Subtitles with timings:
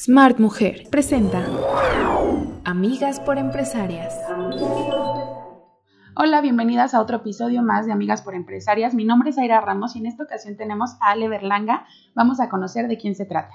[0.00, 1.44] Smart Mujer presenta
[2.64, 4.14] Amigas por Empresarias.
[6.14, 8.94] Hola, bienvenidas a otro episodio más de Amigas por Empresarias.
[8.94, 11.84] Mi nombre es Aira Ramos y en esta ocasión tenemos a Ale Berlanga.
[12.14, 13.52] Vamos a conocer de quién se trata.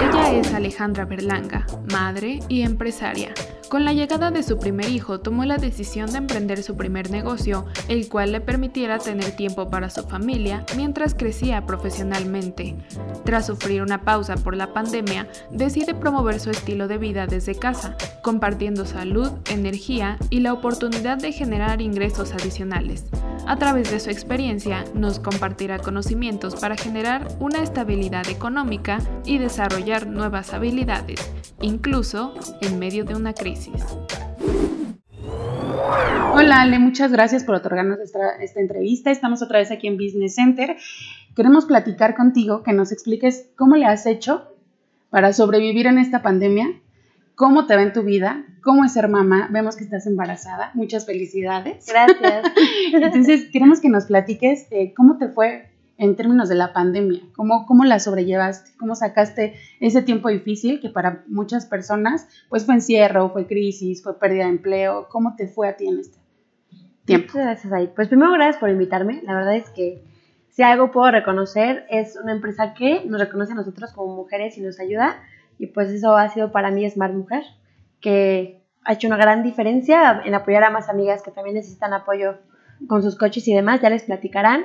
[0.00, 3.34] Ella es Alejandra Berlanga, madre y empresaria.
[3.72, 7.64] Con la llegada de su primer hijo tomó la decisión de emprender su primer negocio,
[7.88, 12.76] el cual le permitiera tener tiempo para su familia mientras crecía profesionalmente.
[13.24, 17.96] Tras sufrir una pausa por la pandemia, decide promover su estilo de vida desde casa,
[18.22, 23.06] compartiendo salud, energía y la oportunidad de generar ingresos adicionales.
[23.46, 30.06] A través de su experiencia, nos compartirá conocimientos para generar una estabilidad económica y desarrollar
[30.06, 31.32] nuevas habilidades,
[31.62, 33.61] incluso en medio de una crisis.
[36.34, 39.10] Hola Ale, muchas gracias por otorgarnos esta, esta, entrevista.
[39.10, 40.76] Estamos otra vez aquí en Business Center.
[41.36, 44.48] Queremos platicar contigo, que nos expliques cómo le has hecho
[45.10, 46.82] para sobrevivir en esta pandemia
[47.34, 49.48] cómo te va en tu vida, cómo es ser mamá.
[49.50, 50.70] Vemos que estás embarazada.
[50.74, 51.86] Muchas felicidades.
[51.86, 52.52] Gracias.
[52.92, 55.71] Entonces, queremos que nos platiques eh, cómo te fue
[56.02, 60.88] en términos de la pandemia, cómo, cómo la sobrellevaste, cómo sacaste ese tiempo difícil que
[60.88, 65.06] para muchas personas pues fue encierro, fue crisis, fue pérdida de empleo.
[65.08, 66.18] ¿Cómo te fue a ti en este
[67.04, 67.28] tiempo?
[67.28, 67.92] Muchas gracias, ahí.
[67.94, 69.22] Pues primero, gracias por invitarme.
[69.22, 70.02] La verdad es que
[70.48, 74.60] si algo puedo reconocer es una empresa que nos reconoce a nosotros como mujeres y
[74.60, 75.22] nos ayuda
[75.56, 77.44] y pues eso ha sido para mí Smart Mujer,
[78.00, 82.38] que ha hecho una gran diferencia en apoyar a más amigas que también necesitan apoyo
[82.88, 84.64] con sus coches y demás, ya les platicarán.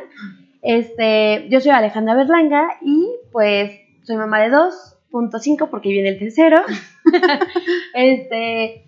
[0.61, 3.72] Este, yo soy Alejandra Berlanga y pues
[4.03, 6.61] soy mamá de 2.5 porque viene el tercero.
[7.94, 8.85] este,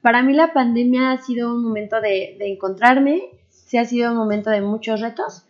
[0.00, 4.18] para mí la pandemia ha sido un momento de, de encontrarme, sí ha sido un
[4.18, 5.44] momento de muchos retos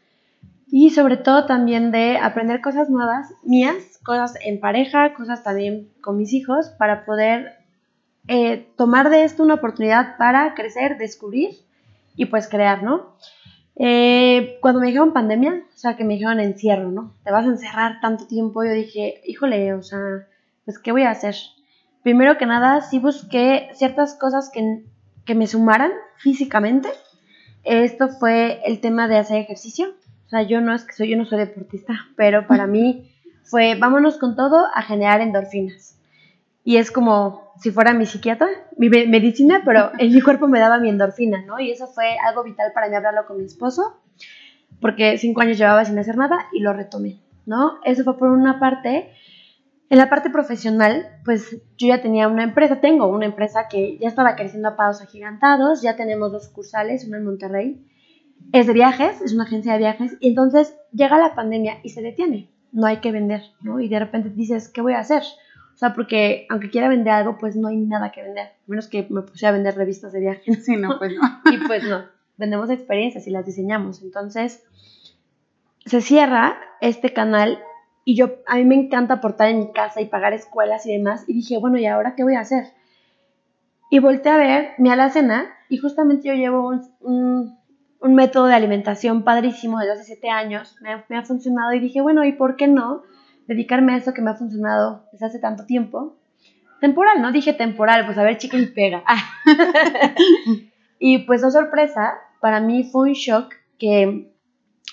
[0.71, 6.17] y sobre todo también de aprender cosas nuevas mías cosas en pareja, cosas también con
[6.17, 7.57] mis hijos, para poder
[8.29, 11.51] eh, tomar de esto una oportunidad para crecer, descubrir
[12.17, 13.15] y pues crear, ¿no?
[13.77, 17.15] Eh, cuando me dijeron pandemia, o sea, que me dijeron encierro, ¿no?
[17.25, 19.99] Te vas a encerrar tanto tiempo, yo dije, híjole, o sea,
[20.65, 21.35] pues, ¿qué voy a hacer?
[22.03, 24.85] Primero que nada, sí busqué ciertas cosas que,
[25.25, 26.89] que me sumaran físicamente.
[27.65, 29.95] Esto fue el tema de hacer ejercicio.
[30.27, 33.11] O sea, yo no es que soy, yo no soy deportista, pero para mí
[33.45, 35.99] fue vámonos con todo a generar endorfinas.
[36.65, 40.79] Y es como si fuera mi psiquiatra, mi medicina, pero en mi cuerpo me daba
[40.79, 41.61] mi endorfina, ¿no?
[41.61, 44.01] Y eso fue algo vital para mí hablarlo con mi esposo,
[44.81, 47.79] porque cinco años llevaba sin hacer nada y lo retomé, ¿no?
[47.85, 49.13] Eso fue por una parte.
[49.91, 54.09] En la parte profesional, pues yo ya tenía una empresa, tengo una empresa que ya
[54.09, 57.87] estaba creciendo a pasos agigantados, ya tenemos dos sucursales, una en Monterrey,
[58.53, 62.01] es de viajes, es una agencia de viajes, y entonces llega la pandemia y se
[62.01, 63.81] detiene no hay que vender, ¿no?
[63.81, 65.23] Y de repente dices, ¿qué voy a hacer?
[65.75, 68.47] O sea, porque aunque quiera vender algo, pues no hay nada que vender.
[68.47, 70.55] A menos que me pusiera a vender revistas de viaje.
[70.63, 71.53] Sí, no, pues no.
[71.53, 72.05] y pues no.
[72.37, 74.03] Vendemos experiencias y las diseñamos.
[74.03, 74.65] Entonces,
[75.85, 77.59] se cierra este canal
[78.05, 81.25] y yo, a mí me encanta aportar en mi casa y pagar escuelas y demás.
[81.27, 82.67] Y dije, bueno, ¿y ahora qué voy a hacer?
[83.91, 87.63] Y volteé a ver mi alacena y justamente yo llevo un
[88.03, 92.25] un método de alimentación padrísimo desde hace siete años, me ha, funcionado y dije, bueno,
[92.25, 93.05] ¿y por qué no
[93.47, 96.17] dedicarme a eso que me ha funcionado desde hace tanto tiempo?
[96.81, 97.33] Temporal, ¿no?
[97.33, 99.05] Dije temporal, pues a ver, chica y pega.
[100.99, 104.33] y pues, oh sorpresa, para mí fue un shock que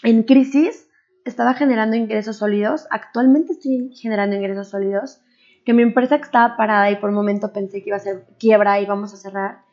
[0.03, 0.87] en crisis
[1.25, 5.21] estaba generando ingresos sólidos, actualmente estoy generando ingresos sólidos,
[5.65, 8.79] que mi empresa estaba parada y por un momento pensé que iba a ser quiebra
[8.79, 9.69] y vamos a cerrar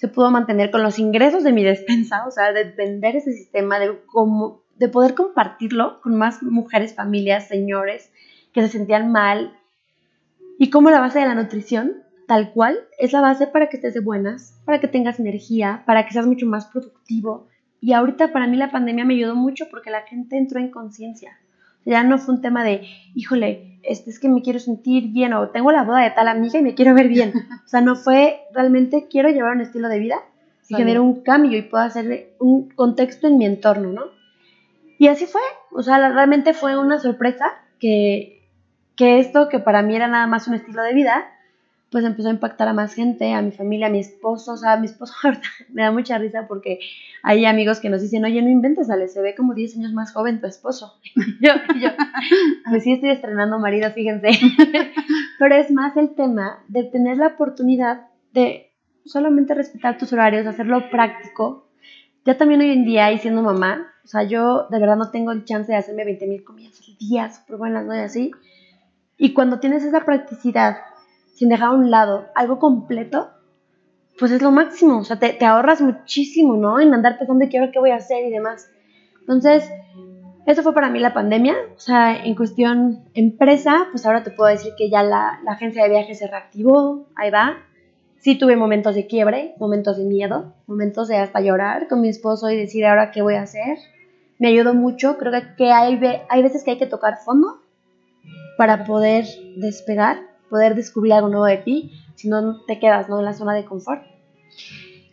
[0.00, 3.78] se pudo mantener con los ingresos de mi despensa, o sea, de vender ese sistema,
[3.78, 8.10] de, como, de poder compartirlo con más mujeres, familias, señores
[8.52, 9.56] que se sentían mal.
[10.58, 13.94] Y como la base de la nutrición, tal cual, es la base para que estés
[13.94, 17.48] de buenas, para que tengas energía, para que seas mucho más productivo.
[17.80, 21.38] Y ahorita para mí la pandemia me ayudó mucho porque la gente entró en conciencia.
[21.84, 25.48] ya no fue un tema de, híjole, este, es que me quiero sentir bien o
[25.48, 27.32] tengo la boda de tal amiga y me quiero ver bien.
[27.64, 30.16] O sea, no fue realmente quiero llevar un estilo de vida
[30.68, 34.02] y generar un cambio y puedo hacer un contexto en mi entorno, ¿no?
[34.98, 35.40] Y así fue,
[35.72, 37.46] o sea, realmente fue una sorpresa
[37.80, 38.39] que,
[39.00, 41.24] que esto que para mí era nada más un estilo de vida,
[41.90, 44.74] pues empezó a impactar a más gente, a mi familia, a mi esposo, o sea,
[44.74, 45.14] a mi esposo
[45.72, 46.80] me da mucha risa porque
[47.22, 50.12] hay amigos que nos dicen, oye, no inventes, Ale, se ve como 10 años más
[50.12, 51.00] joven tu esposo.
[51.40, 51.50] yo,
[51.80, 51.88] yo,
[52.68, 54.28] pues sí estoy estrenando marido, fíjense.
[55.38, 58.02] Pero es más el tema de tener la oportunidad
[58.34, 58.70] de
[59.06, 61.70] solamente respetar tus horarios, hacerlo práctico.
[62.26, 65.32] Ya también hoy en día, y siendo mamá, o sea, yo de verdad no tengo
[65.32, 67.96] el chance de hacerme 20 mil comidas al día, súper buenas, ¿no?
[67.96, 68.32] Y así
[69.22, 70.78] Y cuando tienes esa practicidad,
[71.34, 73.28] sin dejar a un lado algo completo,
[74.18, 74.96] pues es lo máximo.
[74.96, 76.80] O sea, te, te ahorras muchísimo, ¿no?
[76.80, 78.70] En andar pensando qué qué voy a hacer y demás.
[79.20, 79.70] Entonces,
[80.46, 81.54] eso fue para mí la pandemia.
[81.76, 85.82] O sea, en cuestión empresa, pues ahora te puedo decir que ya la, la agencia
[85.82, 87.58] de viajes se reactivó, ahí va.
[88.16, 92.48] Sí tuve momentos de quiebre, momentos de miedo, momentos de hasta llorar con mi esposo
[92.48, 93.76] y decir ahora qué voy a hacer.
[94.38, 96.00] Me ayudó mucho, creo que, hay,
[96.30, 97.59] hay veces que hay que tocar fondo
[98.60, 99.24] para poder
[99.56, 100.18] despegar,
[100.50, 103.18] poder descubrir algo nuevo de ti, si no te quedas ¿no?
[103.18, 104.02] en la zona de confort.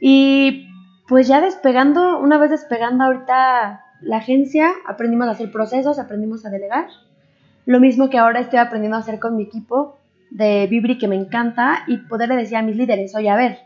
[0.02, 0.68] Y
[1.08, 6.50] pues ya despegando, una vez despegando ahorita la agencia, aprendimos a hacer procesos, aprendimos a
[6.50, 6.90] delegar.
[7.66, 9.98] Lo mismo que ahora estoy aprendiendo a hacer con mi equipo
[10.30, 13.60] de Vibri que me encanta y poderle decir a mis líderes, oye, a ver,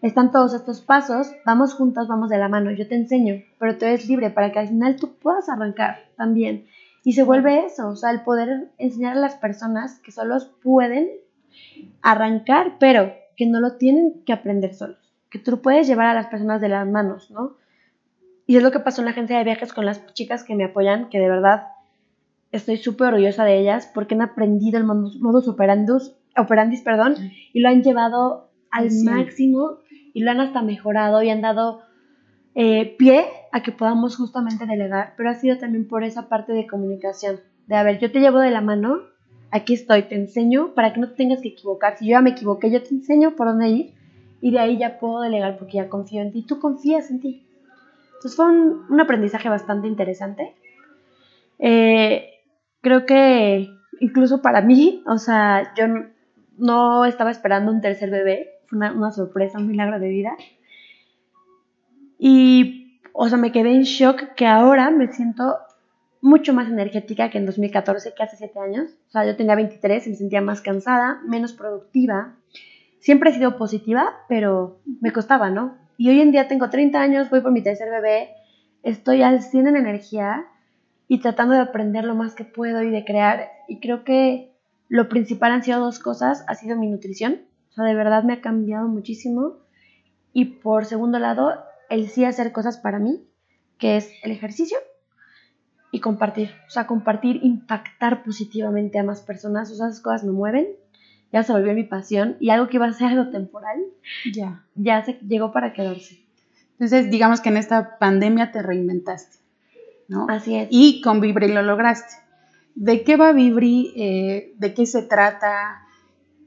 [0.00, 3.84] están todos estos pasos, vamos juntos, vamos de la mano, yo te enseño, pero tú
[3.84, 6.64] eres libre para que al final tú puedas arrancar también.
[7.06, 11.08] Y se vuelve eso, o sea, el poder enseñar a las personas que solos pueden
[12.02, 14.98] arrancar, pero que no lo tienen que aprender solos,
[15.30, 17.54] que tú puedes llevar a las personas de las manos, ¿no?
[18.44, 20.64] Y es lo que pasó en la agencia de viajes con las chicas que me
[20.64, 21.68] apoyan, que de verdad
[22.50, 27.14] estoy súper orgullosa de ellas porque han aprendido el modus, operandus, operandis perdón,
[27.52, 29.04] y lo han llevado al Sí.
[29.04, 29.78] máximo
[30.12, 31.82] y lo han hasta mejorado y han dado
[32.58, 36.66] eh, pie a que podamos justamente delegar, pero ha sido también por esa parte de
[36.66, 39.00] comunicación, de a ver, yo te llevo de la mano,
[39.50, 42.30] aquí estoy, te enseño para que no te tengas que equivocar, si yo ya me
[42.30, 43.94] equivoqué, yo te enseño por dónde ir
[44.40, 47.46] y de ahí ya puedo delegar porque ya confío en ti, tú confías en ti.
[48.14, 50.54] Entonces fue un, un aprendizaje bastante interesante.
[51.58, 52.30] Eh,
[52.80, 53.68] creo que
[54.00, 56.06] incluso para mí, o sea, yo no,
[56.56, 60.36] no estaba esperando un tercer bebé, fue una, una sorpresa, un milagro de vida.
[62.18, 65.56] Y, o sea, me quedé en shock que ahora me siento
[66.20, 68.90] mucho más energética que en 2014, que hace 7 años.
[69.08, 72.34] O sea, yo tenía 23 y me sentía más cansada, menos productiva.
[72.98, 75.76] Siempre he sido positiva, pero me costaba, ¿no?
[75.96, 78.30] Y hoy en día tengo 30 años, voy por mi tercer bebé,
[78.82, 80.46] estoy al 100 en energía
[81.08, 83.48] y tratando de aprender lo más que puedo y de crear.
[83.68, 84.52] Y creo que
[84.88, 86.44] lo principal han sido dos cosas.
[86.48, 87.42] Ha sido mi nutrición.
[87.70, 89.58] O sea, de verdad me ha cambiado muchísimo.
[90.32, 91.54] Y por segundo lado,
[91.90, 93.24] el sí hacer cosas para mí,
[93.78, 94.78] que es el ejercicio
[95.92, 96.50] y compartir.
[96.66, 99.70] O sea, compartir, impactar positivamente a más personas.
[99.70, 100.66] O sea, esas cosas me mueven.
[101.32, 103.78] Ya se volvió mi pasión y algo que iba a ser algo temporal,
[104.32, 104.64] Ya.
[104.74, 106.22] ya se llegó para quedarse.
[106.72, 109.38] Entonces, digamos que en esta pandemia te reinventaste,
[110.08, 110.26] ¿no?
[110.28, 110.68] Así es.
[110.70, 112.14] Y con Vibri lo lograste.
[112.74, 113.92] ¿De qué va Vibri?
[113.96, 115.82] Eh, ¿De qué se trata?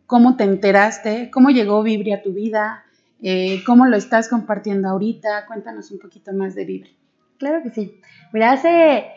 [0.05, 1.29] ¿Cómo te enteraste?
[1.31, 2.83] ¿Cómo llegó Vibri a tu vida?
[3.21, 5.45] Eh, ¿Cómo lo estás compartiendo ahorita?
[5.47, 6.95] Cuéntanos un poquito más de Vibri.
[7.37, 7.99] Claro que sí.
[8.31, 9.07] Mira, hace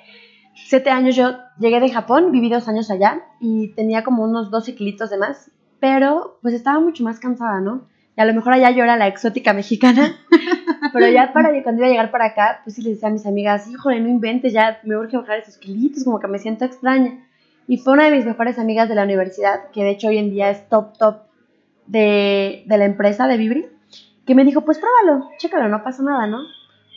[0.55, 4.75] siete años yo llegué de Japón, viví dos años allá y tenía como unos 12
[4.75, 5.51] kilitos de más,
[5.81, 7.89] pero pues estaba mucho más cansada, ¿no?
[8.17, 10.17] Y a lo mejor allá yo era la exótica mexicana,
[10.93, 13.27] pero ya para cuando iba a llegar para acá, pues sí les decía a mis
[13.27, 17.27] amigas, híjole, no inventes, ya me urge bajar esos kilitos, como que me siento extraña.
[17.69, 20.31] Y fue una de mis mejores amigas de la universidad, que de hecho hoy en
[20.31, 21.23] día es top, top
[21.87, 23.67] de, de la empresa de Vibri,
[24.27, 26.39] que me dijo, pues pruébalo, chécalo, no pasa nada, ¿no?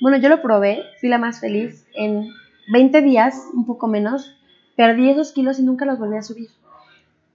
[0.01, 1.87] Bueno, yo lo probé, fui la más feliz.
[1.93, 2.29] En
[2.71, 4.35] 20 días, un poco menos,
[4.75, 6.49] perdí esos kilos y nunca los volví a subir.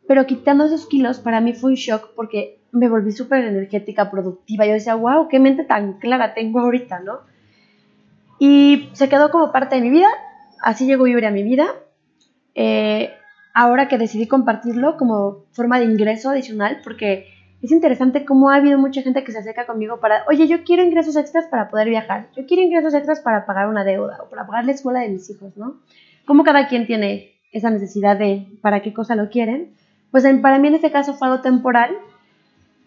[0.07, 4.67] Pero quitando esos kilos, para mí fue un shock porque me volví súper energética, productiva.
[4.67, 7.21] Yo decía, wow, qué mente tan clara tengo ahorita, ¿no?
[8.39, 10.09] Y se quedó como parte de mi vida.
[10.63, 11.67] Así llegó Vibri a mi vida.
[12.55, 13.13] Eh,
[13.55, 17.27] ahora que decidí compartirlo como forma de ingreso adicional, porque
[17.63, 20.83] es interesante cómo ha habido mucha gente que se acerca conmigo para, oye, yo quiero
[20.83, 24.47] ingresos extras para poder viajar, yo quiero ingresos extras para pagar una deuda o para
[24.47, 25.81] pagar la escuela de mis hijos, ¿no?
[26.27, 29.75] Como cada quien tiene esa necesidad de para qué cosa lo quieren,
[30.11, 31.97] pues para mí en este caso fue algo temporal.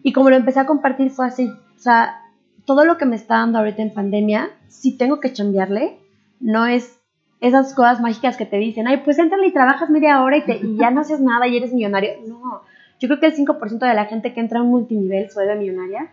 [0.02, 2.22] Y como lo empecé a compartir fue así, o sea,
[2.66, 5.98] todo lo que me está dando ahorita en pandemia, si tengo que chambearle,
[6.40, 7.00] no es
[7.40, 10.58] esas cosas mágicas que te dicen, ay, pues entra y trabajas media hora y, te,
[10.58, 12.12] y ya no haces nada y eres millonario.
[12.28, 12.62] No,
[13.04, 15.58] yo creo que el 5% de la gente que entra a un multinivel se vuelve
[15.58, 16.08] millonaria,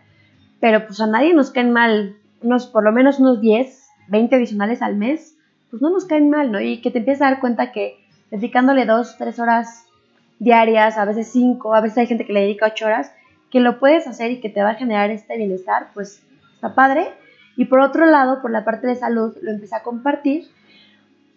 [0.59, 4.81] pero pues a nadie nos caen mal, unos, por lo menos unos 10, 20 adicionales
[4.81, 5.37] al mes,
[5.69, 6.59] pues no nos caen mal, ¿no?
[6.59, 7.95] Y que te empiezas a dar cuenta que
[8.29, 9.85] dedicándole 2, 3 horas
[10.39, 13.13] diarias, a veces 5, a veces hay gente que le dedica 8 horas,
[13.49, 16.21] que lo puedes hacer y que te va a generar este bienestar, pues
[16.55, 17.07] está padre.
[17.55, 20.49] Y por otro lado, por la parte de salud, lo empecé a compartir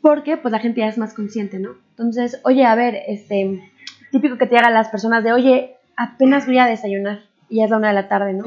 [0.00, 1.76] porque pues la gente ya es más consciente, ¿no?
[1.90, 3.72] Entonces, oye, a ver, este,
[4.14, 7.70] típico que te hagan las personas de, oye, apenas voy a desayunar y ya es
[7.70, 8.44] la una de la tarde, ¿no?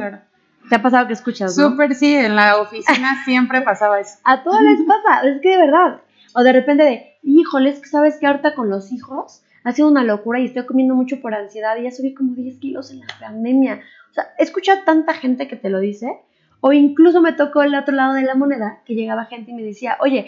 [0.70, 1.72] ¿Te ha pasado que escuchas, no?
[1.72, 4.18] Súper, sí, en la oficina siempre pasaba eso.
[4.24, 6.02] A todos les pasa, es que de verdad.
[6.34, 9.90] O de repente de, híjole, es que sabes que ahorita con los hijos ha sido
[9.90, 13.00] una locura y estoy comiendo mucho por ansiedad y ya subí como 10 kilos en
[13.00, 13.82] la pandemia.
[14.12, 16.22] O sea, he escuchado tanta gente que te lo dice,
[16.62, 19.64] o incluso me tocó el otro lado de la moneda, que llegaba gente y me
[19.64, 20.28] decía, oye,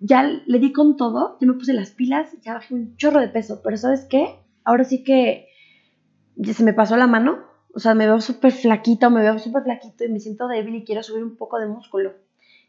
[0.00, 3.28] ya le di con todo, ya me puse las pilas, ya bajé un chorro de
[3.28, 4.36] peso, pero ¿sabes qué?
[4.66, 5.46] Ahora sí que
[6.42, 7.38] se me pasó la mano,
[7.72, 10.84] o sea, me veo súper flaquito, me veo súper flaquito y me siento débil y
[10.84, 12.14] quiero subir un poco de músculo.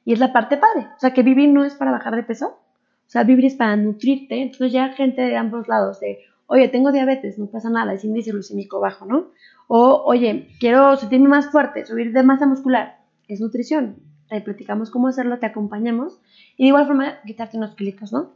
[0.05, 2.47] Y es la parte padre, o sea, que vivir no es para bajar de peso,
[2.49, 6.91] o sea, vivir es para nutrirte, entonces ya gente de ambos lados, de, oye, tengo
[6.91, 9.31] diabetes, no pasa nada, es índice glucémico bajo, ¿no?
[9.67, 13.95] O, oye, quiero sentirme más fuerte, subir de masa muscular, es nutrición.
[14.29, 16.19] Ahí platicamos cómo hacerlo, te acompañamos
[16.57, 18.33] y de igual forma quitarte unos kilitos, ¿no?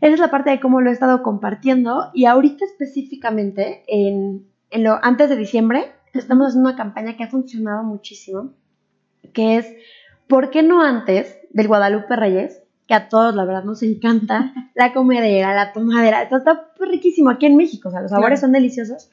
[0.00, 4.84] Esa es la parte de cómo lo he estado compartiendo y ahorita específicamente, en, en
[4.84, 8.52] lo, antes de diciembre, estamos haciendo una campaña que ha funcionado muchísimo,
[9.32, 9.66] que es,
[10.28, 12.62] ¿por qué no antes del Guadalupe Reyes?
[12.86, 17.46] Que a todos, la verdad, nos encanta la comedera, la tomadera, está, está riquísimo aquí
[17.46, 19.10] en México, o sea, los sabores son deliciosos,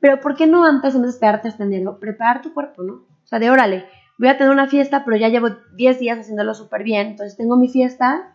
[0.00, 2.92] pero ¿por qué no antes, en vez de esperarte hasta enero, preparar tu cuerpo, ¿no?
[2.94, 3.84] O sea, de órale,
[4.18, 7.56] voy a tener una fiesta, pero ya llevo 10 días haciéndolo súper bien, entonces tengo
[7.56, 8.33] mi fiesta,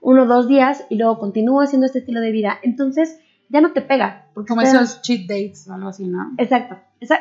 [0.00, 2.58] uno o dos días, y luego continúo haciendo este estilo de vida.
[2.62, 4.26] Entonces, ya no te pega.
[4.34, 6.32] Porque Como esos cheat dates o algo así, ¿no?
[6.38, 6.78] Exacto.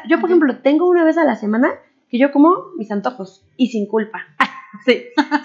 [0.07, 1.71] Yo, por ejemplo, tengo una vez a la semana
[2.09, 4.19] que yo como mis antojos y sin culpa.
[4.85, 5.03] sí,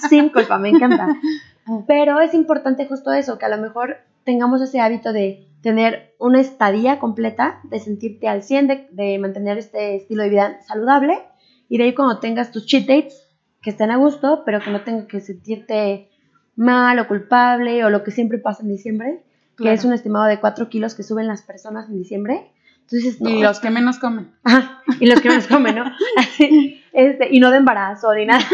[0.08, 1.08] sin culpa, me encanta.
[1.86, 6.40] Pero es importante justo eso, que a lo mejor tengamos ese hábito de tener una
[6.40, 11.22] estadía completa, de sentirte al 100, de, de mantener este estilo de vida saludable
[11.68, 13.26] y de ahí cuando tengas tus cheat dates,
[13.62, 16.10] que estén a gusto, pero que no tengas que sentirte
[16.56, 19.22] mal o culpable o lo que siempre pasa en diciembre,
[19.56, 22.50] que es un estimado de 4 kilos que suben las personas en diciembre.
[22.82, 24.32] Entonces, y los que menos comen.
[24.44, 25.84] Ajá, y los que menos comen, ¿no?
[26.92, 28.44] este, y no de embarazo ni nada.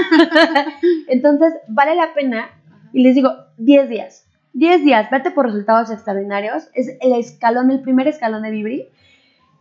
[1.08, 2.48] Entonces, vale la pena,
[2.92, 4.26] y les digo, 10 días.
[4.52, 6.68] 10 días, vete por resultados extraordinarios.
[6.74, 8.88] Es el escalón, el primer escalón de Vibri.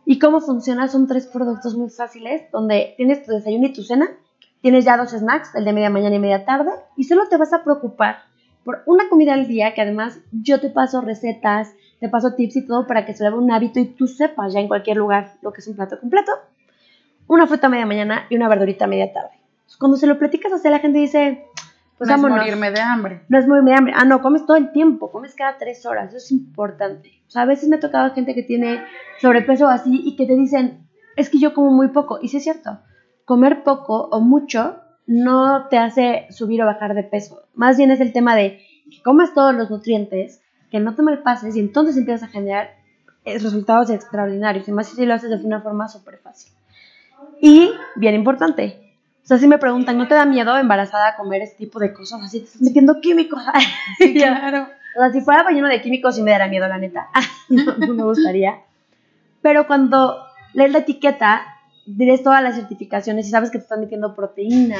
[0.05, 0.87] ¿Y cómo funciona?
[0.87, 4.09] Son tres productos muy fáciles, donde tienes tu desayuno y tu cena,
[4.61, 7.53] tienes ya dos snacks, el de media mañana y media tarde, y solo te vas
[7.53, 8.23] a preocupar
[8.63, 12.67] por una comida al día, que además yo te paso recetas, te paso tips y
[12.67, 15.51] todo para que se vuelva un hábito y tú sepas ya en cualquier lugar lo
[15.51, 16.31] que es un plato completo.
[17.27, 19.31] Una fruta media mañana y una verdurita media tarde.
[19.77, 21.45] Cuando se lo platicas así, la gente dice,
[21.97, 23.21] pues no es morirme de hambre.
[23.29, 23.93] No es morirme de hambre.
[23.95, 27.11] Ah, no, comes todo el tiempo, comes cada tres horas, eso es importante.
[27.27, 28.83] O sea, a veces me ha tocado gente que tiene
[29.19, 32.19] sobrepeso así y que te dicen, es que yo como muy poco.
[32.21, 32.79] Y sí es cierto,
[33.29, 37.43] comer poco o mucho no te hace subir o bajar de peso.
[37.53, 38.59] Más bien es el tema de
[38.89, 42.71] que comas todos los nutrientes, que no te malpases y entonces empiezas a generar
[43.25, 44.67] eh, resultados extraordinarios.
[44.67, 46.51] Y más si lo haces de una forma súper fácil.
[47.39, 51.57] Y, bien importante, o sea, si me preguntan, ¿no te da miedo embarazada comer este
[51.57, 52.23] tipo de cosas?
[52.23, 53.43] Así te estás metiendo químicos.
[53.99, 54.67] Sí, claro.
[54.97, 57.09] O sea, si fuera lleno de químicos sí me daría miedo, la neta.
[57.49, 58.61] no, me gustaría.
[59.43, 60.17] Pero cuando
[60.53, 61.58] lees la etiqueta,
[61.97, 64.77] tienes todas las certificaciones y sabes que te están metiendo proteína,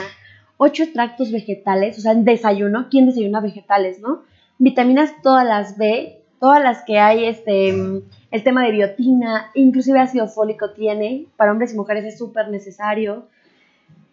[0.58, 4.24] ocho extractos vegetales, o sea, en desayuno, ¿quién desayuna vegetales, no?
[4.58, 10.28] Vitaminas todas las B, todas las que hay, este, el tema de biotina, inclusive ácido
[10.28, 13.28] fólico tiene, para hombres y mujeres es súper necesario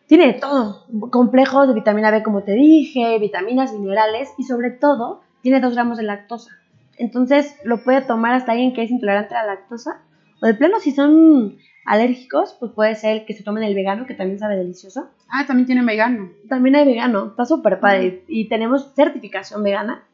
[0.07, 5.61] tiene todo, complejos de vitamina B como te dije, vitaminas, minerales y sobre todo tiene
[5.61, 6.51] 2 gramos de lactosa.
[6.97, 10.03] Entonces lo puede tomar hasta alguien que es intolerante a la lactosa
[10.41, 14.15] o de plano si son alérgicos, pues puede ser que se tomen el vegano que
[14.15, 15.09] también sabe delicioso.
[15.29, 16.31] Ah, también tiene vegano.
[16.49, 20.05] También hay vegano, está súper padre y tenemos certificación vegana.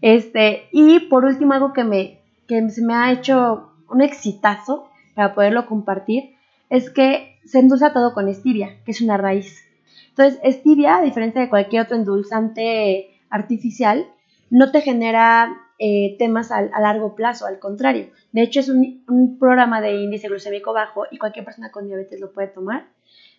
[0.00, 5.34] Este, y por último algo que me que se me ha hecho un exitazo para
[5.34, 6.34] poderlo compartir
[6.68, 9.64] es que se endulza todo con stevia, que es una raíz.
[10.08, 14.06] Entonces, stevia, a diferencia de cualquier otro endulzante artificial,
[14.50, 18.10] no te genera eh, temas a, largo plazo, al contrario.
[18.30, 22.32] De hecho, es un, programa de índice glucémico bajo y cualquier persona con diabetes lo
[22.32, 22.86] puede tomar.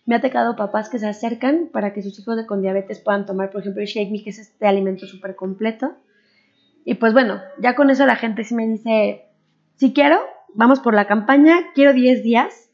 [0.04, 3.50] Me ha tocado papás que se acercan para que sus hijos con diabetes puedan tomar,
[3.50, 5.94] por ejemplo, el Shake Me, que es este alimento súper completo.
[6.84, 9.24] Y pues bueno, ya con eso la gente sí me dice,
[9.76, 10.18] si quiero,
[10.52, 12.68] vamos por la campaña, quiero 10 días,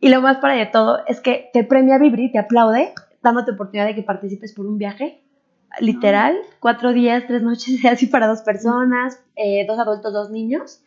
[0.00, 3.86] y lo más para de todo es que te premia Vibri, te aplaude, dándote oportunidad
[3.86, 5.22] de que participes por un viaje.
[5.80, 10.82] Literal, cuatro días, tres noches, así para dos personas, eh, dos adultos, dos niños.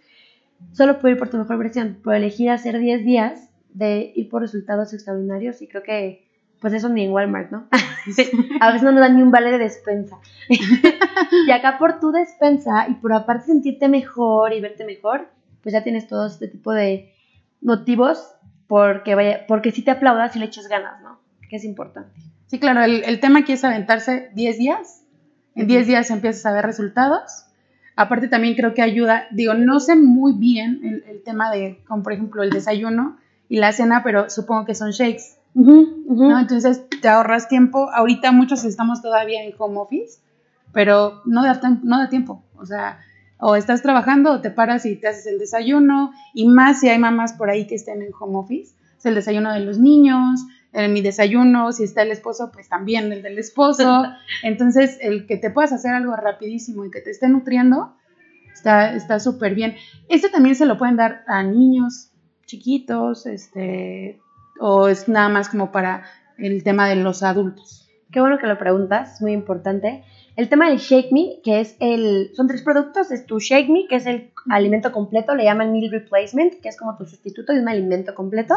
[0.73, 4.41] Solo por ir por tu mejor versión, por elegir hacer 10 días de ir por
[4.41, 6.27] resultados extraordinarios y creo que
[6.59, 7.67] pues eso ni en Walmart, ¿no?
[8.59, 10.17] a veces no nos dan ni un vale de despensa.
[11.47, 15.29] y acá por tu despensa y por aparte sentirte mejor y verte mejor,
[15.63, 17.13] pues ya tienes todo este tipo de
[17.61, 18.35] motivos
[18.67, 21.19] porque, vaya, porque si te aplaudas y le echas ganas, ¿no?
[21.49, 22.19] Que es importante.
[22.49, 25.03] Sí, claro, el, el tema aquí es aventarse 10 días.
[25.53, 27.45] En 10 días empiezas a ver resultados.
[27.95, 32.01] Aparte también creo que ayuda, digo, no sé muy bien el, el tema de, como
[32.01, 33.17] por ejemplo el desayuno
[33.49, 35.37] y la cena, pero supongo que son shakes.
[35.53, 36.39] ¿no?
[36.39, 37.89] Entonces te ahorras tiempo.
[37.91, 40.19] Ahorita muchos estamos todavía en home office,
[40.73, 42.43] pero no da, no da tiempo.
[42.57, 42.99] O sea,
[43.39, 46.13] o estás trabajando o te paras y te haces el desayuno.
[46.33, 48.75] Y más si hay mamás por ahí que estén en home office.
[48.97, 50.41] Es el desayuno de los niños,
[50.73, 54.03] en mi desayuno, si está el esposo, pues también el del esposo.
[54.43, 57.95] Entonces, el que te puedas hacer algo rapidísimo y que te esté nutriendo,
[58.53, 59.75] está súper bien.
[60.09, 62.11] Esto también se lo pueden dar a niños
[62.45, 64.19] chiquitos, este,
[64.59, 66.03] o es nada más como para
[66.37, 67.89] el tema de los adultos?
[68.11, 70.03] Qué bueno que lo preguntas, muy importante.
[70.35, 73.87] El tema del Shake Me, que es el, son tres productos, es tu Shake Me,
[73.87, 77.61] que es el alimento completo, le llaman Meal Replacement, que es como tu sustituto de
[77.61, 78.55] un alimento completo.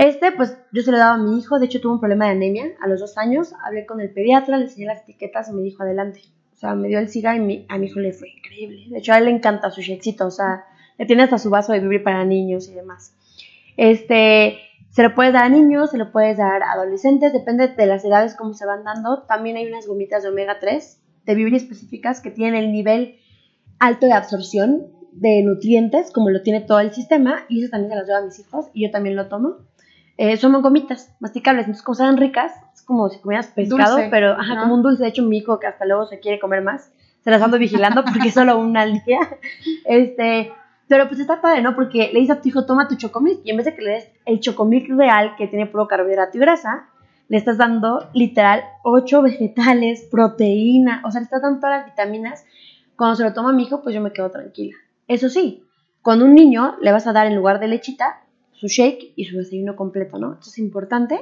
[0.00, 2.30] Este, pues yo se lo daba a mi hijo, de hecho tuvo un problema de
[2.30, 5.60] anemia a los dos años, hablé con el pediatra, le enseñé las etiquetas y me
[5.60, 6.22] dijo adelante.
[6.54, 8.86] O sea, me dio el SIGA y a mi hijo le fue increíble.
[8.88, 10.64] De hecho, a él le encanta su shakecito, o sea,
[10.96, 13.14] le tiene hasta su vaso de vivir para niños y demás.
[13.76, 14.56] Este,
[14.88, 18.02] se lo puedes dar a niños, se lo puedes dar a adolescentes, depende de las
[18.02, 19.24] edades cómo se van dando.
[19.24, 23.16] También hay unas gomitas de omega 3 de vivir específicas que tienen el nivel
[23.78, 27.96] alto de absorción de nutrientes, como lo tiene todo el sistema, y eso también se
[27.96, 29.56] las doy a mis hijos y yo también lo tomo.
[30.22, 34.60] Eh, son gomitas masticables, entonces como saben ricas, es como si comieras pescado, pero ajá,
[34.60, 35.02] como un dulce.
[35.02, 36.92] De hecho, mi hijo que hasta luego se quiere comer más,
[37.24, 39.18] se las ando vigilando porque es solo una al día.
[39.86, 40.52] Este,
[40.88, 41.74] pero pues está padre, ¿no?
[41.74, 43.92] Porque le dices a tu hijo, toma tu chocomilk y en vez de que le
[43.92, 46.90] des el chocomilk real que tiene puro carbohidrato y grasa,
[47.28, 52.44] le estás dando literal 8 vegetales, proteína, o sea, le estás dando todas las vitaminas.
[52.94, 54.76] Cuando se lo toma mi hijo, pues yo me quedo tranquila.
[55.08, 55.64] Eso sí,
[56.02, 58.20] con un niño le vas a dar en lugar de lechita
[58.60, 60.34] su shake y su desayuno completo, ¿no?
[60.34, 61.18] Esto es importante,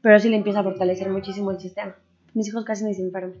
[0.00, 1.94] pero sí le empieza a fortalecer muchísimo el sistema.
[2.32, 3.34] Mis hijos casi ni se enferman.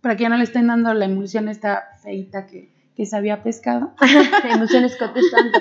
[0.00, 3.94] Para que ya no le estén dando la emulsión esta feita que que sabía pescado.
[4.52, 5.56] Emociones contestando.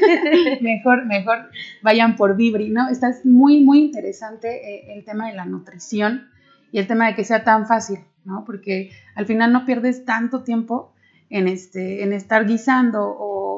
[0.62, 1.50] mejor, mejor
[1.82, 2.88] vayan por Vibri, ¿no?
[2.88, 6.30] Está muy, muy interesante eh, el tema de la nutrición
[6.72, 8.46] y el tema de que sea tan fácil, ¿no?
[8.46, 10.94] Porque al final no pierdes tanto tiempo
[11.28, 13.53] en, este, en estar guisando o...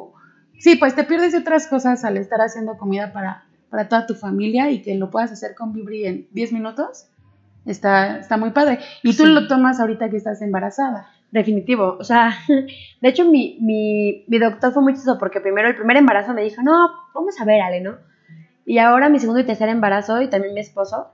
[0.58, 4.14] Sí, pues te pierdes de otras cosas al estar haciendo comida para, para toda tu
[4.14, 7.06] familia y que lo puedas hacer con Vibri en 10 minutos.
[7.66, 8.78] Está, está muy padre.
[9.02, 11.08] Y tú lo tomas ahorita que estás embarazada.
[11.30, 11.96] Definitivo.
[11.98, 12.34] O sea,
[13.00, 16.42] de hecho, mi, mi, mi doctor fue muy chistoso porque primero, el primer embarazo me
[16.42, 17.96] dijo, no, vamos a ver, Ale, ¿no?
[18.64, 21.10] Y ahora mi segundo y tercer embarazo y también mi esposo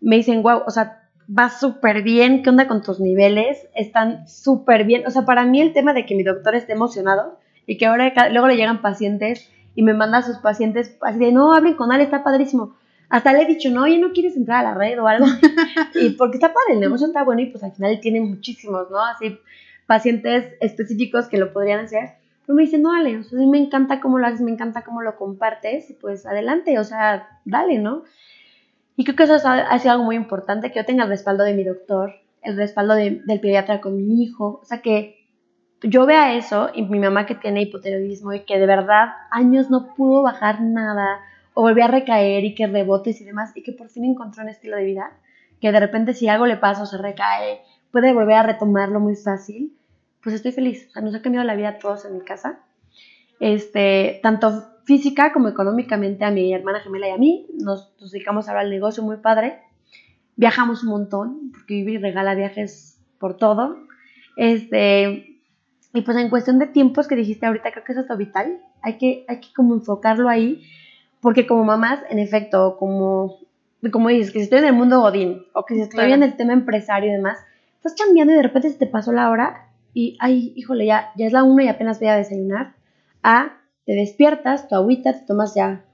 [0.00, 3.68] me dicen, wow, o sea, va súper bien, ¿qué onda con tus niveles?
[3.74, 5.06] Están súper bien.
[5.06, 8.12] O sea, para mí el tema de que mi doctor esté emocionado y que ahora
[8.30, 11.92] luego le llegan pacientes y me manda a sus pacientes así de, no, hablen con
[11.92, 12.76] Ale, está padrísimo.
[13.08, 15.26] Hasta le he dicho, no, oye, ¿no quieres entrar a la red o algo?
[15.94, 19.00] y porque está padre, el negocio está bueno y pues al final tiene muchísimos, ¿no?
[19.00, 19.38] Así,
[19.86, 22.14] pacientes específicos que lo podrían hacer.
[22.44, 24.52] Pero me dice, no, Ale, o sea, a mí me encanta cómo lo haces, me
[24.52, 28.04] encanta cómo lo compartes, y pues adelante, o sea, dale, ¿no?
[28.96, 31.54] Y creo que eso ha sido algo muy importante, que yo tenga el respaldo de
[31.54, 35.15] mi doctor, el respaldo del pediatra con mi hijo, o sea, que
[35.82, 39.94] yo vea eso y mi mamá que tiene hipotiroidismo y que de verdad años no
[39.94, 41.20] pudo bajar nada,
[41.54, 44.50] o volví a recaer y que rebotes y demás, y que por fin encontró un
[44.50, 45.12] estilo de vida,
[45.60, 47.60] que de repente si algo le pasa o se recae,
[47.90, 49.72] puede volver a retomarlo muy fácil,
[50.22, 50.86] pues estoy feliz.
[50.88, 52.58] O sea, nos ha cambiado la vida a todos en mi casa,
[53.40, 58.60] este, tanto física como económicamente a mi hermana gemela y a mí, nos, dedicamos ahora
[58.60, 59.60] al negocio muy padre,
[60.36, 63.78] viajamos un montón, porque Vivi regala viajes por todo,
[64.36, 65.35] este,
[65.96, 68.98] y pues en cuestión de tiempos que dijiste ahorita, creo que eso es vital, hay
[68.98, 70.62] que, hay que como enfocarlo ahí,
[71.22, 73.38] porque como mamás, en efecto, como,
[73.90, 76.36] como dices, que si estoy en el mundo godín o que si estoy en el
[76.36, 77.38] tema empresario y demás,
[77.76, 81.26] estás cambiando y de repente se te pasó la hora y, ay, híjole, ya, ya
[81.26, 82.74] es la una y apenas voy a desayunar.
[83.22, 83.56] A,
[83.86, 85.86] te despiertas, tu agüita, te tomas ya,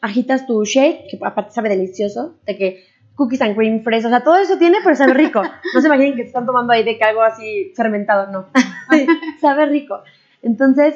[0.00, 2.84] agitas tu shake, que aparte sabe delicioso, de que
[3.18, 5.42] cookies and cream fresh, o sea, todo eso tiene, pero sabe rico.
[5.74, 8.46] No se imaginen que están tomando ahí de que algo así fermentado, no.
[9.40, 10.02] sabe rico.
[10.40, 10.94] Entonces,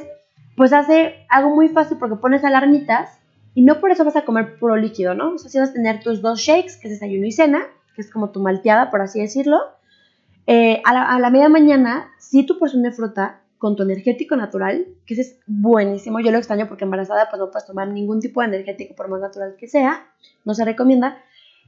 [0.57, 3.19] pues hace algo muy fácil porque pones alarmitas
[3.55, 5.35] y no por eso vas a comer puro líquido, ¿no?
[5.35, 8.03] O sea, si vas a tener tus dos shakes, que es desayuno y cena, que
[8.03, 9.59] es como tu malteada, por así decirlo.
[10.47, 15.15] Eh, a, la, media mañana, si tu porción de fruta con tu energético natural, que
[15.15, 16.21] ese es buenísimo.
[16.21, 19.21] Yo lo extraño porque embarazada pues no puedes tomar ningún tipo de energético por más
[19.21, 20.07] natural que sea,
[20.45, 21.19] no se recomienda.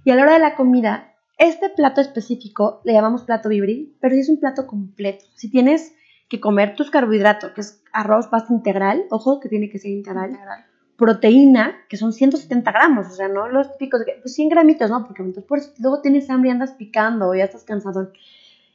[0.04, 4.14] Y a la hora de la comida, este plato específico le llamamos plato vibri, pero
[4.14, 5.24] es un plato completo.
[5.34, 5.94] Si tienes
[6.28, 10.38] que comer tus carbohidratos, que es arroz, pasta integral, ojo que tiene que ser integral
[10.96, 15.04] proteína, que son 170 gramos, o sea, no los típicos, pues 100 gramitos, ¿no?
[15.06, 18.12] Porque entonces, luego tienes hambre y andas picando o ya estás cansado.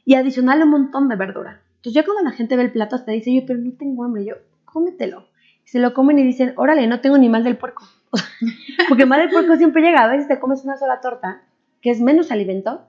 [0.04, 1.62] Y adicional un montón de verdura.
[1.76, 4.24] Entonces ya cuando la gente ve el plato hasta dice, yo, pero no tengo hambre,
[4.24, 5.28] yo, cómetelo.
[5.64, 7.84] se lo comen y dicen, órale, no tengo ni mal del puerco.
[8.88, 11.42] Porque mal del puerco siempre llega, a veces te comes una sola torta,
[11.80, 12.86] que es menos alimento,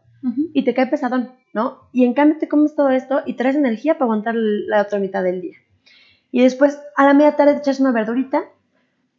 [0.53, 1.89] y te cae pesadón, ¿no?
[1.91, 5.23] Y en cambio te comes todo esto y traes energía para aguantar la otra mitad
[5.23, 5.57] del día.
[6.31, 8.43] Y después a la media tarde te echas una verdurita,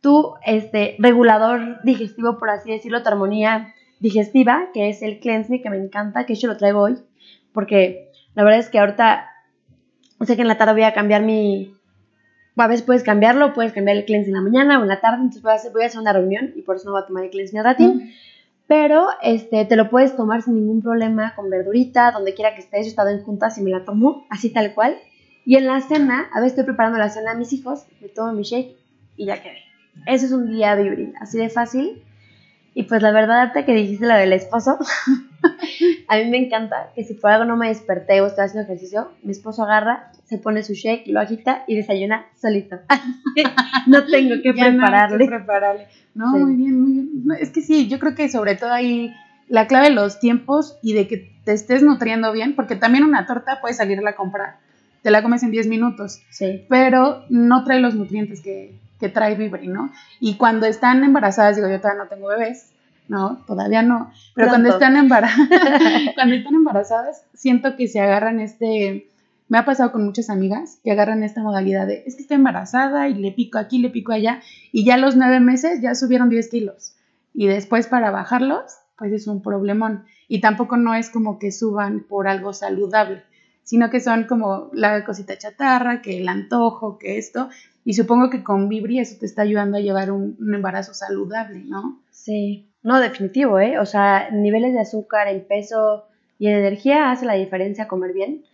[0.01, 5.61] tu este, regulador digestivo, por así decirlo, tu armonía digestiva, que es el Cleanse Me,
[5.61, 6.99] que me encanta, que yo lo traigo hoy,
[7.53, 9.29] porque la verdad es que ahorita
[10.25, 11.75] sé que en la tarde voy a cambiar mi...
[12.57, 15.19] A veces puedes cambiarlo, puedes cambiar el cleanse en la mañana o en la tarde,
[15.19, 17.07] entonces voy a hacer, voy a hacer una reunión y por eso no voy a
[17.07, 18.13] tomar el cleanse mi ratín.
[18.67, 22.81] Pero este, te lo puedes tomar sin ningún problema, con verdurita, donde quiera que estés.
[22.81, 24.97] Yo he estado en juntas y me la tomo, así tal cual.
[25.45, 28.33] Y en la cena, a veces estoy preparando la cena a mis hijos, me tomo
[28.33, 28.77] mi shake
[29.17, 29.59] y ya quedé.
[30.07, 32.03] Ese es un día vibri, así de fácil.
[32.75, 34.79] Y pues la verdad, hasta que dijiste la del esposo,
[36.09, 39.13] a mí me encanta que si por algo no me desperté o estoy haciendo ejercicio,
[39.23, 42.79] mi esposo agarra, se pone su shake, lo agita y desayuna solito.
[43.87, 45.19] no tengo que prepararle.
[45.19, 45.87] No, que prepararle.
[46.15, 47.25] no muy bien, muy bien.
[47.39, 49.13] es que sí, yo creo que sobre todo ahí
[49.49, 53.27] la clave de los tiempos y de que te estés nutriendo bien, porque también una
[53.27, 54.61] torta puede salir a la compra,
[55.03, 56.65] te la comes en 10 minutos, sí.
[56.71, 59.91] pero no trae los nutrientes que, que trae Vibri, ¿no?
[60.21, 62.71] Y cuando están embarazadas, digo, yo todavía no tengo bebés,
[63.09, 64.93] no, todavía no, pero cuando están,
[66.15, 69.09] cuando están embarazadas, siento que se agarran este,
[69.49, 73.09] me ha pasado con muchas amigas que agarran esta modalidad de, es que estoy embarazada
[73.09, 76.29] y le pico aquí, le pico allá, y ya a los nueve meses ya subieron
[76.29, 76.95] 10 kilos,
[77.35, 82.05] y después para bajarlos, pues es un problemón, y tampoco no es como que suban
[82.09, 83.25] por algo saludable,
[83.65, 87.49] sino que son como la cosita chatarra, que el antojo, que esto,
[87.85, 92.01] y supongo que con Vibri eso te está ayudando a llevar un, embarazo saludable, ¿no?
[92.11, 93.79] Sí, no, definitivo, ¿eh?
[93.79, 96.05] O sea, niveles de azúcar, en peso
[96.39, 98.45] y en energía hace la diferencia comer bien.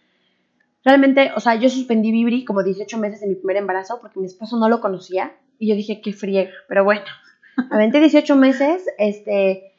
[0.84, 4.26] Realmente, o sea, yo suspendí Vibri como 18 meses de mi primer embarazo porque mi
[4.26, 7.04] esposo no lo conocía y yo dije, qué friega, pero bueno,
[7.70, 9.72] aventé 18 meses, este,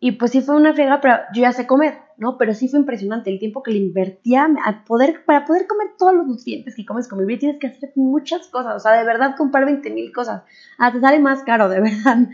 [0.00, 2.03] y pues sí fue una friega, pero yo ya sé comer.
[2.16, 2.38] ¿No?
[2.38, 6.14] Pero sí fue impresionante el tiempo que le invertía a poder, para poder comer todos
[6.14, 9.36] los nutrientes que comes con bebé tienes que hacer muchas cosas, o sea, de verdad
[9.36, 10.42] comprar 20 mil cosas,
[10.78, 12.28] ah, te sale más caro, de verdad.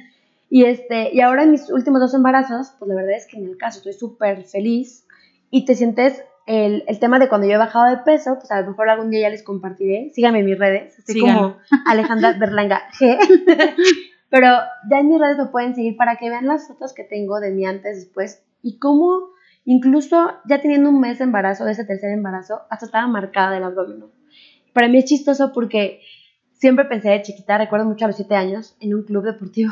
[0.49, 3.47] Y, este, y ahora en mis últimos dos embarazos, pues la verdad es que en
[3.47, 5.07] el caso estoy súper feliz
[5.51, 8.61] y te sientes el, el, tema de cuando yo he bajado de peso, pues a
[8.61, 12.83] lo mejor algún día ya les compartiré, síganme en mis redes, así como Alejandra Berlanga
[12.99, 13.16] G.
[14.31, 14.47] Pero
[14.88, 17.51] ya en mis redes me pueden seguir para que vean las fotos que tengo de
[17.51, 19.31] mi antes, después y cómo
[19.70, 23.62] Incluso ya teniendo un mes de embarazo, de ese tercer embarazo, hasta estaba marcada del
[23.62, 24.02] abdomen.
[24.72, 26.00] Para mí es chistoso porque
[26.54, 29.70] siempre pensé de chiquita, recuerdo mucho a los siete años, en un club deportivo,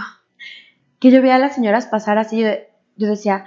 [1.01, 2.49] que yo veía a las señoras pasar así, yo,
[2.97, 3.45] yo decía,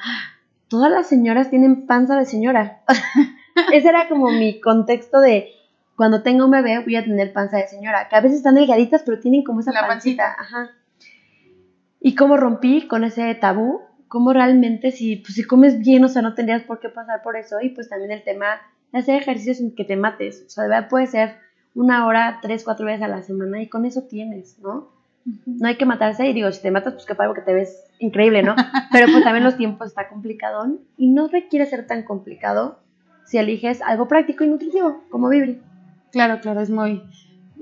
[0.68, 2.82] todas las señoras tienen panza de señora.
[3.72, 5.54] Ese era como mi contexto de
[5.96, 9.04] cuando tenga un bebé voy a tener panza de señora, que a veces están delgaditas,
[9.06, 10.36] pero tienen como esa pancita.
[10.38, 10.72] Ajá.
[12.02, 13.80] Y cómo rompí con ese tabú
[14.12, 17.38] cómo realmente si, pues, si comes bien, o sea, no tendrías por qué pasar por
[17.38, 17.62] eso.
[17.62, 18.60] Y pues también el tema
[18.92, 20.44] de hacer ejercicios sin que te mates.
[20.46, 21.38] O sea, de verdad puede ser
[21.76, 24.90] una hora, tres, cuatro veces a la semana y con eso tienes, ¿no?
[25.46, 28.44] No hay que matarse y digo, si te matas, pues que que te ves increíble,
[28.44, 28.54] ¿no?
[28.92, 32.80] Pero pues también los tiempos está complicado y no requiere ser tan complicado
[33.24, 35.62] si eliges algo práctico y nutritivo, como Vibri.
[36.12, 37.02] Claro, claro, es muy...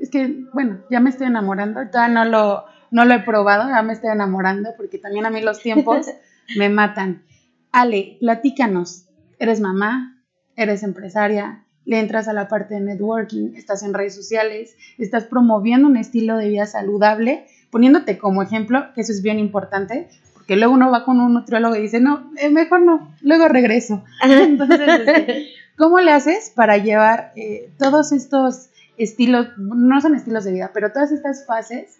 [0.02, 3.84] Es que, bueno, ya me estoy enamorando, todavía no lo, no lo he probado, ya
[3.84, 6.08] me estoy enamorando porque también a mí los tiempos
[6.56, 7.24] me matan.
[7.72, 9.06] Ale, platícanos.
[9.40, 10.24] Eres mamá,
[10.56, 15.88] eres empresaria, le entras a la parte de networking, estás en redes sociales, estás promoviendo
[15.88, 20.74] un estilo de vida saludable, poniéndote como ejemplo, que eso es bien importante, porque luego
[20.74, 24.04] uno va con un nutriólogo y dice, no, eh, mejor no, luego regreso.
[24.24, 30.52] Entonces, este, ¿cómo le haces para llevar eh, todos estos estilos, no son estilos de
[30.52, 32.00] vida, pero todas estas fases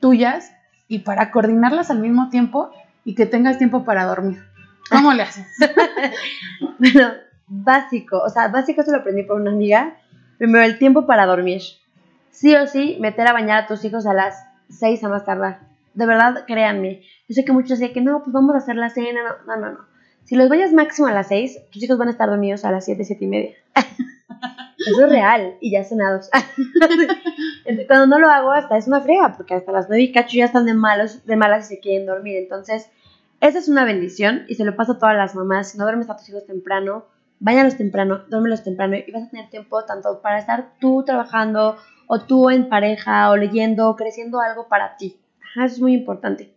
[0.00, 0.52] tuyas
[0.88, 2.70] y para coordinarlas al mismo tiempo
[3.06, 4.44] y que tengas tiempo para dormir.
[4.90, 5.46] ¿Cómo le haces?
[6.78, 7.12] bueno,
[7.46, 9.96] básico, o sea, básico se lo aprendí por una amiga.
[10.38, 11.62] Primero, el tiempo para dormir.
[12.30, 15.60] Sí o sí, meter a bañar a tus hijos a las 6 a más tardar.
[15.94, 17.02] De verdad, créanme.
[17.28, 19.20] Yo sé que muchos dicen que no, pues vamos a hacer la cena.
[19.46, 19.78] No, no, no.
[20.24, 22.84] Si los vayas máximo a las 6, tus hijos van a estar dormidos a las
[22.84, 23.56] 7, 7 y media.
[24.86, 26.30] Eso es real y ya cenados.
[27.88, 30.44] Cuando no lo hago, hasta es una frega, porque hasta las 9 y cacho ya
[30.44, 32.36] están de, malos, de malas y se quieren dormir.
[32.36, 32.88] Entonces,
[33.40, 35.72] esa es una bendición y se lo paso a todas las mamás.
[35.72, 37.06] Si no duermes a tus hijos temprano,
[37.40, 42.20] váyalos temprano, duérmelos temprano y vas a tener tiempo tanto para estar tú trabajando o
[42.20, 45.18] tú en pareja o leyendo o creciendo algo para ti.
[45.56, 46.54] eso es muy importante.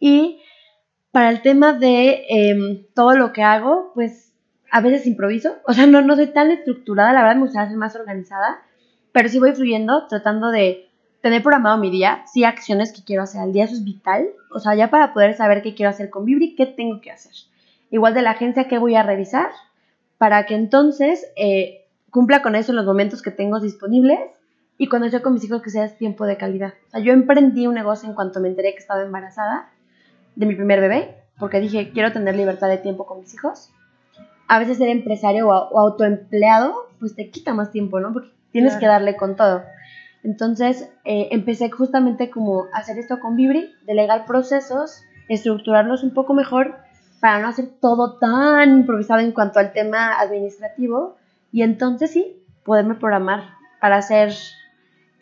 [0.00, 0.40] Y
[1.10, 4.34] para el tema de em, todo lo que hago, pues
[4.76, 7.78] a veces improviso, o sea, no, no soy tan estructurada, la verdad me gustaría ser
[7.78, 8.58] más organizada,
[9.10, 10.90] pero sí voy fluyendo, tratando de
[11.22, 14.58] tener programado mi día, sí acciones que quiero hacer al día, eso es vital, o
[14.60, 17.32] sea, ya para poder saber qué quiero hacer con Vibri, qué tengo que hacer.
[17.90, 19.48] Igual de la agencia, qué voy a revisar,
[20.18, 24.20] para que entonces eh, cumpla con eso en los momentos que tengo disponibles
[24.76, 26.74] y cuando estoy con mis hijos que sea tiempo de calidad.
[26.88, 29.70] O sea, yo emprendí un negocio en cuanto me enteré que estaba embarazada
[30.34, 33.70] de mi primer bebé, porque dije, quiero tener libertad de tiempo con mis hijos.
[34.48, 38.12] A veces ser empresario o, autoempleado, pues te quita más tiempo, ¿no?
[38.12, 39.62] Porque tienes que darle con todo.
[40.22, 46.34] Entonces eh, empecé justamente como a hacer esto con Vibri, delegar procesos, estructurarlos un poco
[46.34, 46.76] mejor
[47.20, 51.16] para no hacer todo tan improvisado en cuanto al tema administrativo
[51.52, 53.44] y entonces sí, poderme programar
[53.80, 54.32] para hacer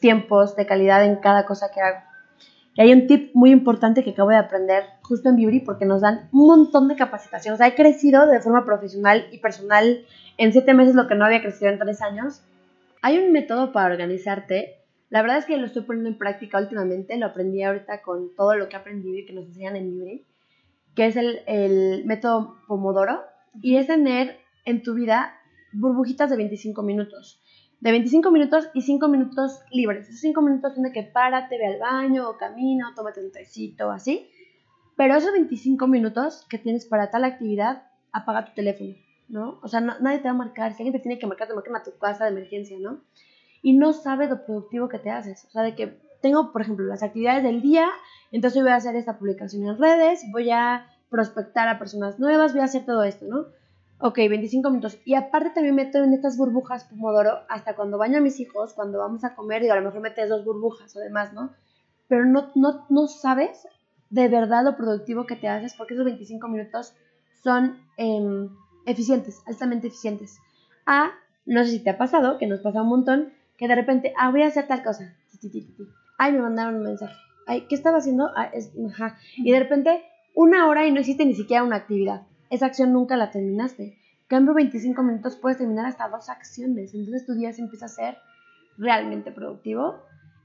[0.01, 2.01] tiempos de calidad en cada cosa que hago.
[2.75, 6.01] Y hay un tip muy importante que acabo de aprender justo en Vibri porque nos
[6.01, 7.61] dan un montón de capacitaciones.
[7.61, 10.05] he crecido de forma profesional y personal
[10.37, 12.43] en siete meses lo que no había crecido en tres años.
[13.01, 14.85] Hay un método para organizarte
[15.15, 18.57] la verdad es que lo estoy poniendo en práctica últimamente, lo aprendí ahorita con todo
[18.57, 20.25] lo que he aprendido y que nos enseñan en Libre,
[20.97, 23.21] que es el, método Pomodoro,
[23.63, 25.39] y es tener en tu vida
[25.73, 27.41] burbujitas de 25 minutos.
[27.85, 30.09] De 25 minutos y 5 minutos libres.
[30.09, 33.31] Esos 5 minutos son de que párate, ve al baño, o camina, o tómate un
[33.31, 34.29] tecito, así.
[34.97, 38.95] Pero esos 25 minutos que tienes para tal actividad, apaga tu teléfono,
[39.29, 39.61] ¿no?
[39.63, 40.73] O sea, nadie te va a marcar.
[40.73, 43.01] Si alguien te tiene que marcar, te marcan a tu casa de emergencia, ¿no?
[43.65, 45.47] y no sabes lo productivo que te haces.
[45.47, 47.89] O sea, de que tengo, por ejemplo, las actividades del día,
[48.31, 52.61] entonces voy a hacer esta publicación en redes, voy a prospectar a personas nuevas, voy
[52.61, 53.47] a hacer todo esto, ¿no?
[54.01, 54.99] Ok, 25 minutos.
[55.05, 58.99] Y aparte también meto en estas burbujas Pomodoro hasta cuando baño a mis hijos, cuando
[58.99, 61.53] vamos a comer, digo, a lo mejor metes dos burbujas o demás, ¿no?
[62.09, 63.67] Pero no, no, no sabes
[64.11, 66.95] de verdad lo productivo que te haces porque esos 25 minutos
[67.43, 68.49] son em,
[68.87, 70.39] eficientes, altamente eficientes.
[70.87, 71.13] Ah,
[71.47, 74.31] no sé si te ha pasado, que nos pasa un montón, que de repente, ah,
[74.31, 75.15] voy a hacer tal cosa.
[76.19, 77.15] Ay, me mandaron un mensaje.
[77.47, 78.31] Ay, ¿qué estaba haciendo?
[78.37, 78.51] Ah,
[78.89, 79.17] ajá.
[79.37, 80.03] Y de repente,
[80.35, 82.23] una hora y no hiciste ni siquiera una actividad.
[82.55, 83.99] Esa acción nunca la terminaste.
[84.29, 86.95] Cambio 25 minutos, puedes terminar hasta dos acciones.
[86.95, 88.19] Entonces tu día se empieza a ser
[88.79, 90.03] realmente productivo.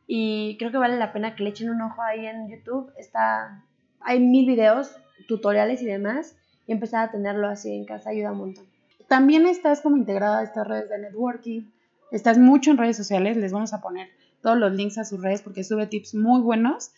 [0.08, 2.91] Y creo que vale la pena que le echen un ojo ahí en YouTube.
[2.98, 3.63] Está,
[4.00, 4.95] hay mil videos,
[5.28, 6.36] tutoriales y demás.
[6.65, 8.65] Y empezar a tenerlo así en casa ayuda un montón.
[9.08, 11.62] También estás como integrada a estas redes de networking
[12.12, 14.10] Estás mucho en redes sociales, les vamos a poner
[14.41, 16.91] todos los links a sus redes porque sube tips muy buenos.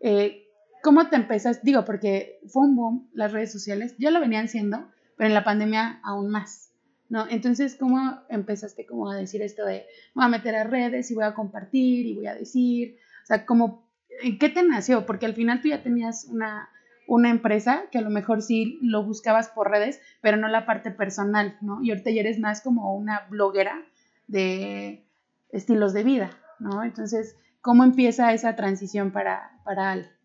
[0.00, 0.47] Eh,
[0.82, 1.62] ¿Cómo te empezaste?
[1.64, 5.44] Digo, porque fue un boom las redes sociales, ya lo venían siendo, pero en la
[5.44, 6.72] pandemia aún más,
[7.08, 7.26] ¿no?
[7.28, 11.24] Entonces, ¿cómo empezaste como a decir esto de, voy a meter a redes y voy
[11.24, 12.96] a compartir y voy a decir?
[13.24, 13.88] O sea, ¿cómo,
[14.22, 15.06] ¿en qué te nació?
[15.06, 16.68] Porque al final tú ya tenías una,
[17.08, 20.90] una empresa que a lo mejor sí lo buscabas por redes, pero no la parte
[20.90, 21.82] personal, ¿no?
[21.82, 23.84] Y ahorita ya eres más como una bloguera
[24.28, 25.04] de
[25.50, 26.84] estilos de vida, ¿no?
[26.84, 30.17] Entonces, ¿cómo empieza esa transición para, para Al?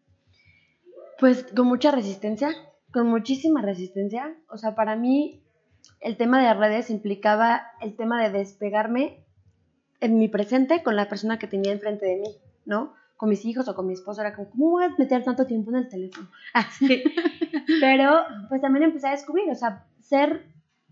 [1.19, 2.49] Pues con mucha resistencia,
[2.91, 4.35] con muchísima resistencia.
[4.49, 5.43] O sea, para mí
[5.99, 9.25] el tema de redes implicaba el tema de despegarme
[9.99, 12.29] en mi presente con la persona que tenía enfrente de mí,
[12.65, 12.93] ¿no?
[13.15, 15.71] Con mis hijos o con mi esposo, era como, ¿cómo voy a meter tanto tiempo
[15.71, 16.29] en el teléfono?
[16.53, 17.03] Así.
[17.79, 20.45] Pero pues también empecé a descubrir, o sea, ser,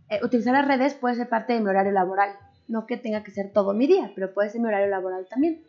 [0.09, 2.33] eh, utilizar las redes puede ser parte de mi horario laboral,
[2.67, 5.61] no que tenga que ser todo mi día, pero puede ser mi horario laboral también.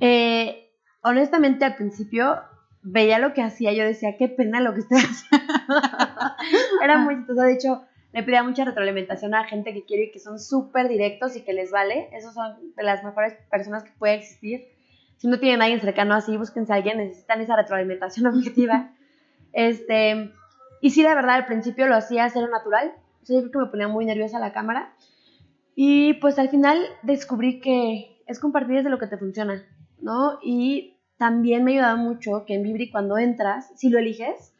[0.00, 2.40] Eh, honestamente, al principio
[2.86, 5.74] veía lo que hacía, yo decía, qué pena lo que estoy haciendo.
[6.82, 10.20] Era muy chistoso, de hecho, le pedía mucha retroalimentación a gente que quiero y que
[10.20, 12.08] son súper directos y que les vale.
[12.12, 14.68] Esos son de las mejores personas que puede existir.
[15.16, 18.92] Si no tienen a alguien cercano así, búsquense a alguien, necesitan esa retroalimentación objetiva.
[19.52, 20.32] este,
[20.80, 22.92] y sí, la verdad, al principio lo hacía cero natural.
[23.22, 24.94] O sea, yo creo que me ponía muy nerviosa la cámara.
[25.74, 29.66] Y pues al final descubrí que es compartir desde lo que te funciona,
[30.00, 30.38] ¿no?
[30.42, 34.54] Y también me ha ayudado mucho que en Vibri cuando entras, si lo eliges,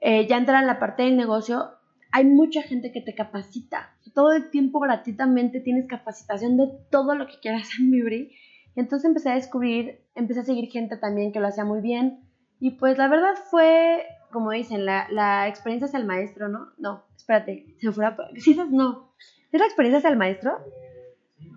[0.00, 1.70] eh, ya entrar en la parte del negocio,
[2.12, 3.94] hay mucha gente que te capacita.
[4.14, 8.32] Todo el tiempo gratuitamente tienes capacitación de todo lo que quieras en Vibri.
[8.74, 12.20] Y entonces empecé a descubrir, empecé a seguir gente también que lo hacía muy bien.
[12.58, 16.68] Y pues la verdad fue, como dicen, la, la experiencia es el maestro, ¿no?
[16.78, 18.16] No, espérate, se me fue la...
[18.36, 19.12] Sí, no,
[19.52, 20.58] ¿Es la experiencia hacia el maestro?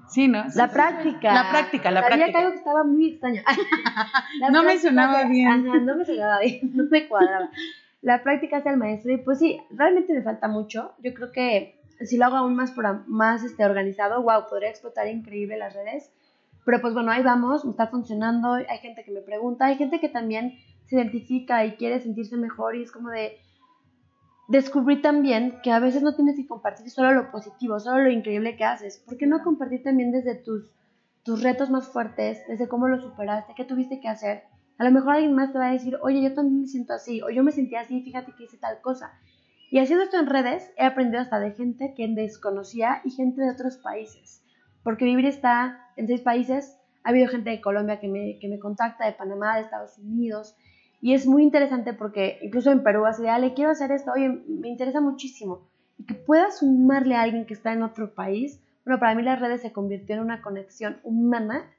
[0.10, 0.43] Sí, ¿no?
[0.56, 1.34] La práctica.
[1.34, 2.32] La práctica, la Sabía práctica.
[2.32, 3.43] que algo que estaba muy extraño.
[4.52, 5.86] no me sonaba bien.
[5.86, 7.50] no me sonaba bien, no me cuadraba.
[8.02, 10.93] La práctica hacia el maestro y pues sí, realmente me falta mucho.
[11.04, 15.08] Yo creo que si lo hago aún más, por, más este, organizado, wow, podría explotar
[15.08, 16.12] increíble las redes.
[16.65, 20.00] Pero pues bueno, ahí vamos, me está funcionando, hay gente que me pregunta, hay gente
[20.00, 23.38] que también se identifica y quiere sentirse mejor y es como de,
[24.49, 28.57] descubrí también que a veces no tienes que compartir solo lo positivo, solo lo increíble
[28.57, 28.97] que haces.
[28.97, 30.73] ¿Por qué no compartir también desde tus,
[31.23, 34.43] tus retos más fuertes, desde cómo lo superaste, qué tuviste que hacer?
[34.79, 37.21] A lo mejor alguien más te va a decir, oye, yo también me siento así,
[37.21, 39.12] o yo me sentí así, fíjate que hice tal cosa.
[39.69, 43.51] Y haciendo esto en redes, he aprendido hasta de gente que desconocía y gente de
[43.51, 44.43] otros países.
[44.83, 46.75] Porque vivir está en seis países.
[47.03, 50.55] Ha habido gente de Colombia que me, que me contacta, de Panamá, de Estados Unidos,
[51.01, 54.29] y es muy interesante porque incluso en Perú, así de, Ale, quiero hacer esto, oye,
[54.29, 55.67] me interesa muchísimo.
[55.97, 58.62] Y que puedas sumarle a alguien que está en otro país.
[58.85, 61.69] Bueno, para mí las redes se convirtió en una conexión humana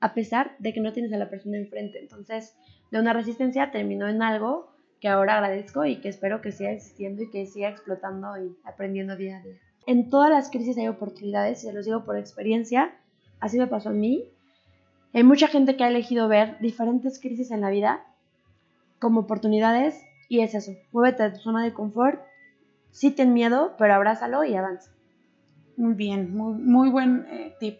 [0.00, 1.98] a pesar de que no tienes a la persona enfrente.
[1.98, 2.56] Entonces,
[2.90, 7.22] de una resistencia terminó en algo que ahora agradezco y que espero que siga existiendo
[7.22, 9.54] y que siga explotando y aprendiendo día a día.
[9.86, 12.94] En todas las crisis hay oportunidades, y se los digo por experiencia,
[13.40, 14.24] así me pasó a mí.
[15.14, 18.04] Hay mucha gente que ha elegido ver diferentes crisis en la vida
[18.98, 22.20] como oportunidades y es eso, muévete de tu zona de confort,
[22.90, 24.90] sí ten miedo, pero abrázalo y avanza.
[25.76, 27.78] Muy bien, muy, muy buen eh, tip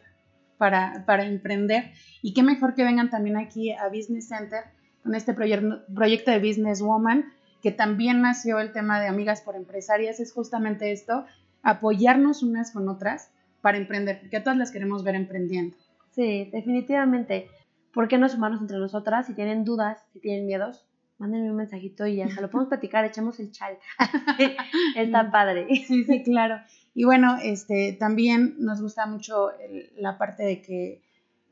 [0.57, 4.65] para, para, emprender y qué mejor que vengan también aquí a Business Center
[5.03, 7.27] con este proyecto de Business Woman,
[7.63, 11.25] que también nació el tema de Amigas por Empresarias, es justamente esto,
[11.63, 15.77] apoyarnos unas con otras para emprender, porque todas las queremos ver emprendiendo.
[16.11, 17.49] Sí, definitivamente.
[17.93, 19.27] ¿Por qué no sumarnos entre nosotras?
[19.27, 20.88] Si tienen dudas, si tienen miedos,
[21.19, 23.77] mándenme un mensajito y ya se lo podemos platicar, echamos el chal.
[24.97, 25.67] Está padre.
[25.87, 26.61] Sí, sí, claro.
[26.95, 29.51] Y bueno, este, también nos gusta mucho
[29.97, 31.03] la parte de que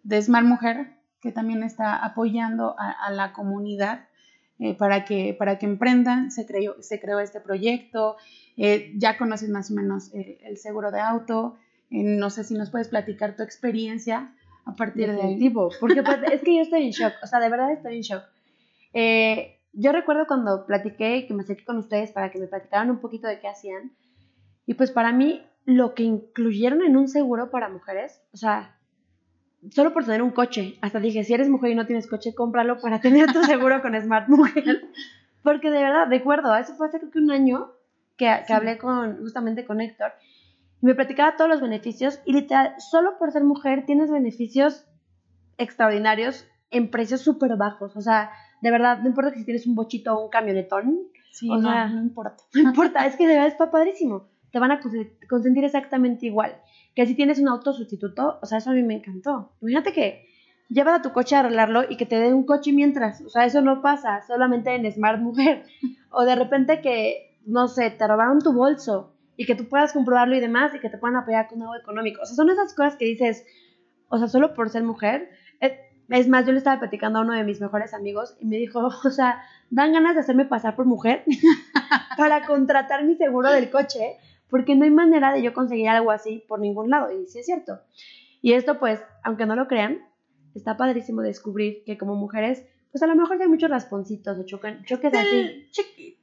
[0.02, 4.06] de Smart Mujer, que también está apoyando a, la comunidad
[4.60, 6.30] eh, para, que, para que emprendan.
[6.30, 8.16] Se creó, se creó este proyecto.
[8.56, 11.56] Eh, ya conoces más o menos el, seguro de auto.
[11.90, 14.32] Eh, no sé si nos puedes platicar tu experiencia
[14.64, 15.50] a partir de ahí.
[15.50, 17.14] Porque pues, es que yo estoy en shock.
[17.22, 18.22] O sea, de verdad estoy en shock.
[18.92, 22.98] Eh, yo recuerdo cuando platiqué, que me acerqué con ustedes para que me platicaran un
[22.98, 23.92] poquito de qué hacían.
[24.64, 28.78] Y pues para mí, lo que incluyeron en un seguro para mujeres, o sea,
[29.70, 32.80] solo por tener un coche, hasta dije, si eres mujer y no tienes coche, cómpralo
[32.80, 34.88] para tener tu seguro con Smart Mujer.
[35.42, 37.72] Porque de verdad, recuerdo, eso fue hace creo que un año
[38.16, 40.12] que, que hablé con, justamente con Héctor,
[40.80, 44.86] y me platicaba todos los beneficios, y literal, solo por ser mujer tienes beneficios
[45.58, 47.94] extraordinarios en precios súper bajos.
[47.96, 48.30] O sea,
[48.66, 51.06] de verdad, no importa que si tienes un bochito o un camionetón.
[51.30, 52.42] Sí, o no, sea, no importa.
[52.54, 54.26] No importa, es que de verdad está padrísimo.
[54.50, 54.80] Te van a
[55.28, 56.56] consentir exactamente igual.
[56.96, 59.52] Que si tienes un auto sustituto, o sea, eso a mí me encantó.
[59.60, 60.26] Imagínate que
[60.68, 63.20] llevas a tu coche a arreglarlo y que te den un coche mientras.
[63.20, 65.64] O sea, eso no pasa solamente en Smart Mujer.
[66.18, 70.34] O de repente que, no sé, te robaron tu bolso y que tú puedas comprobarlo
[70.34, 72.22] y demás y que te puedan apoyar con algo económico.
[72.22, 73.44] O sea, son esas cosas que dices,
[74.08, 75.28] o sea, solo por ser mujer.
[75.60, 78.56] Eh, es más, yo le estaba platicando a uno de mis mejores amigos y me
[78.56, 81.24] dijo, o sea, dan ganas de hacerme pasar por mujer
[82.16, 84.16] para contratar mi seguro del coche,
[84.48, 87.10] porque no hay manera de yo conseguir algo así por ningún lado.
[87.10, 87.80] Y sí es cierto.
[88.42, 89.98] Y esto, pues, aunque no lo crean,
[90.54, 94.84] está padrísimo descubrir que como mujeres, pues a lo mejor hay muchos rasponcitos o choques,
[94.84, 95.68] choques así.
[95.70, 96.16] Chiquitos.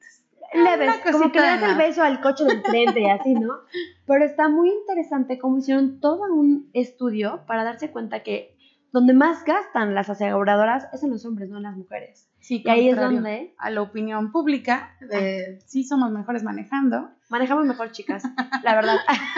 [0.53, 3.53] Leves, como que le das el beso al coche del frente y así, ¿no?
[4.05, 8.52] Pero está muy interesante cómo hicieron todo un estudio para darse cuenta que
[8.93, 12.29] donde más gastan las aseguradoras es en los hombres, no en las mujeres.
[12.39, 13.55] Sí, y ahí es donde...
[13.57, 17.09] A la opinión pública, de sí somos mejores manejando.
[17.29, 18.23] Manejamos mejor, chicas,
[18.63, 18.97] la verdad.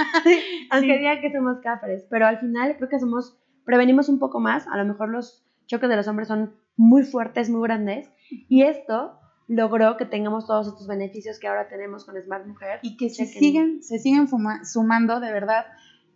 [0.71, 4.67] Aunque digan que somos cafres, pero al final creo que somos, prevenimos un poco más,
[4.67, 9.17] a lo mejor los choques de los hombres son muy fuertes, muy grandes, y esto
[9.47, 12.79] logró que tengamos todos estos beneficios que ahora tenemos con Smart Mujer.
[12.81, 15.65] Y que se siguen, se siguen sumando, de verdad,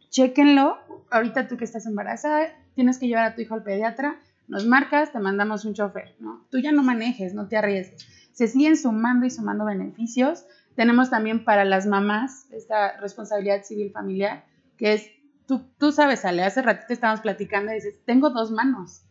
[0.10, 0.78] chéquenlo.
[1.12, 5.12] Ahorita tú que estás embarazada, tienes que llevar a tu hijo al pediatra, nos marcas,
[5.12, 6.46] te mandamos un chofer, ¿no?
[6.50, 8.08] Tú ya no manejes, no te arriesgues.
[8.32, 10.46] Se siguen sumando y sumando beneficios.
[10.76, 14.46] Tenemos también para las mamás esta responsabilidad civil familiar,
[14.78, 15.12] que es,
[15.46, 19.04] tú, tú sabes, Ale, hace ratito estábamos platicando y dices, tengo dos manos.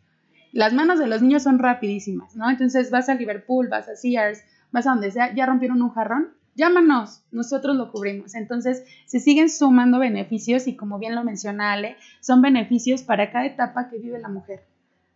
[0.51, 2.49] Las manos de los niños son rapidísimas, ¿no?
[2.49, 6.33] Entonces vas a Liverpool, vas a Sears, vas a donde sea, ya rompieron un jarrón,
[6.59, 8.35] llámanos, nosotros lo cubrimos.
[8.35, 13.47] Entonces, se siguen sumando beneficios y como bien lo menciona Ale, son beneficios para cada
[13.47, 14.63] etapa que vive la mujer.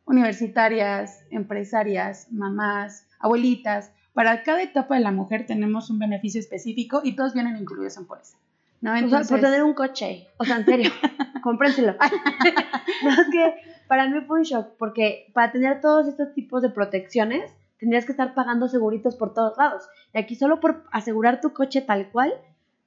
[0.06, 7.16] Universitarias, empresarias, mamás, abuelitas, para cada etapa de la mujer tenemos un beneficio específico y
[7.16, 8.38] todos vienen incluidos en póliza.
[8.82, 8.96] ¿no?
[8.96, 10.92] Entonces, por tener un coche, o sea, en serio,
[11.42, 11.94] cómprenselo.
[13.04, 13.56] no, es que
[13.88, 17.52] para mí fue un shock, porque para tener todos estos tipos de protecciones,
[17.84, 19.84] tendrías que estar pagando seguritos por todos lados.
[20.14, 22.34] Y aquí solo por asegurar tu coche tal cual,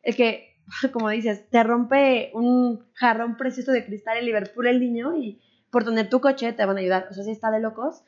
[0.03, 0.57] el que,
[0.93, 5.41] como dices, te rompe un jarrón precioso de cristal en Liverpool el niño y
[5.71, 7.09] por tener tu coche te van a ayudar.
[7.11, 8.03] O sea, sí está de locos.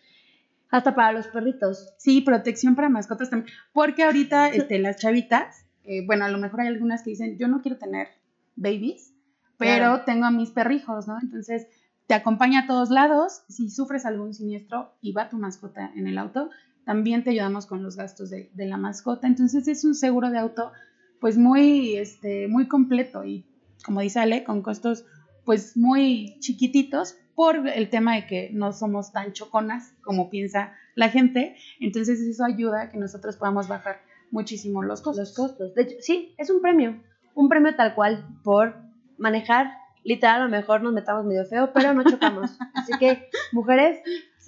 [0.71, 1.95] Hasta para los perritos.
[1.97, 3.55] Sí, protección para mascotas también.
[3.73, 7.49] Porque ahorita este, las chavitas eh, bueno, a lo mejor hay algunas que dicen, yo
[7.49, 8.09] no quiero tener
[8.57, 9.15] babies,
[9.57, 11.19] pero tengo a mis perrijos, ¿no?
[11.21, 11.67] Entonces,
[12.07, 13.43] te acompaña a todos lados.
[13.49, 16.51] Si sufres algún siniestro y va tu mascota en el auto,
[16.89, 19.27] también te ayudamos con los gastos de, de la mascota.
[19.27, 20.73] Entonces, es un seguro de auto,
[21.21, 23.45] pues muy, este, muy completo y,
[23.85, 25.05] como dice Ale, con costos,
[25.45, 31.11] pues muy chiquititos por el tema de que no somos tan choconas como piensa la
[31.11, 31.57] gente.
[31.79, 35.29] Entonces, eso ayuda a que nosotros podamos bajar muchísimo los costos.
[35.29, 35.75] Los costos.
[35.75, 36.99] De hecho, sí, es un premio.
[37.35, 38.77] Un premio tal cual por
[39.19, 39.73] manejar.
[40.05, 42.57] Literal, a lo mejor nos metamos medio feo, pero no chocamos.
[42.75, 43.99] Así que, mujeres,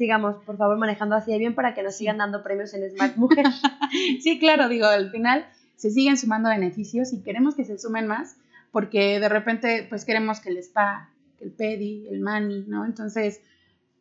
[0.01, 3.17] sigamos, por favor, manejando así de bien para que nos sigan dando premios en Smart
[3.17, 3.45] Mujer.
[4.23, 5.45] sí, claro, digo, al final
[5.77, 8.39] se siguen sumando beneficios y queremos que se sumen más
[8.73, 12.87] porque de repente, pues queremos que el spa, el pedi, el mani, ¿no?
[12.87, 13.43] Entonces,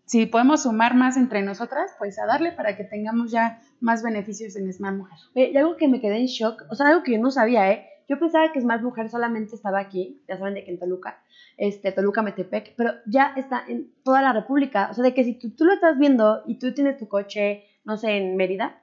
[0.05, 4.55] si podemos sumar más entre nosotras, pues a darle para que tengamos ya más beneficios
[4.55, 5.17] en Smart Mujer.
[5.35, 7.88] y algo que me quedé en shock, o sea, algo que yo no sabía, ¿eh?
[8.09, 11.21] Yo pensaba que Smart Mujer solamente estaba aquí, ya saben de que en Toluca,
[11.57, 14.87] este, Toluca Metepec, pero ya está en toda la República.
[14.89, 17.65] O sea, de que si tú, tú lo estás viendo y tú tienes tu coche,
[17.85, 18.81] no sé, en Mérida,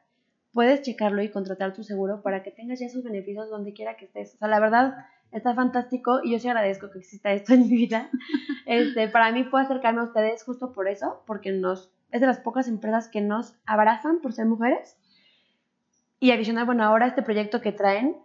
[0.53, 4.05] puedes checarlo y contratar tu seguro para que tengas ya esos beneficios donde quiera que
[4.05, 4.37] estés.
[4.37, 4.95] O sea, la verdad,
[5.33, 8.09] está fantástico y yo sí agradezco que exista esto en mi vida.
[8.68, 12.41] Este, para mí fue acercarme a ustedes justo por eso, porque nos, es de las
[12.41, 14.97] pocas empresas que nos abrazan por ser mujeres.
[16.18, 18.16] Y adicional, bueno, ahora este proyecto que traen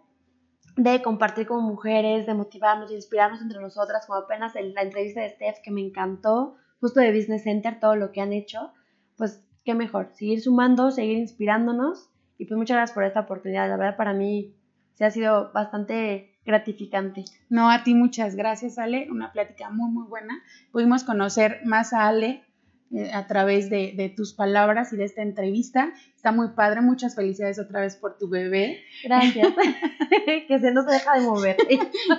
[0.82, 5.20] de compartir como mujeres, de motivarnos, de inspirarnos entre nosotras, como apenas en la entrevista
[5.20, 8.72] de Steph que me encantó, justo de Business Center, todo lo que han hecho,
[9.16, 13.76] pues qué mejor, seguir sumando, seguir inspirándonos y pues muchas gracias por esta oportunidad, la
[13.76, 14.56] verdad para mí
[14.94, 17.24] se ha sido bastante gratificante.
[17.48, 22.08] No, a ti muchas gracias Ale, una plática muy muy buena, pudimos conocer más a
[22.08, 22.42] Ale
[23.12, 25.92] a través de, tus palabras y de esta entrevista.
[26.14, 28.82] Está muy padre, muchas felicidades otra vez por tu bebé.
[29.04, 29.48] Gracias.
[30.48, 31.56] que se nos deja de mover.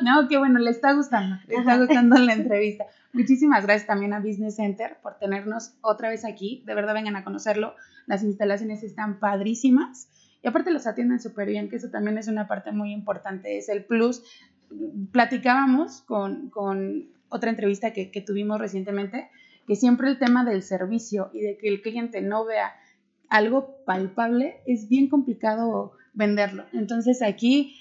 [0.04, 2.86] no, qué bueno, le está gustando, le está gustando la entrevista.
[3.12, 6.64] Muchísimas gracias también a Business Center por tenernos otra vez aquí.
[6.66, 7.76] De verdad, vengan a conocerlo.
[8.08, 10.10] Las instalaciones están padrísimas.
[10.42, 13.70] Y aparte los atienden súper bien, que eso también es una parte muy importante, es
[13.70, 14.24] el plus.
[15.12, 16.52] Platicábamos con,
[17.30, 19.30] otra entrevista que, que tuvimos recientemente
[19.68, 22.74] que siempre el tema del servicio y de que el cliente no vea
[23.30, 26.66] algo palpable es bien complicado venderlo.
[26.74, 27.80] Entonces aquí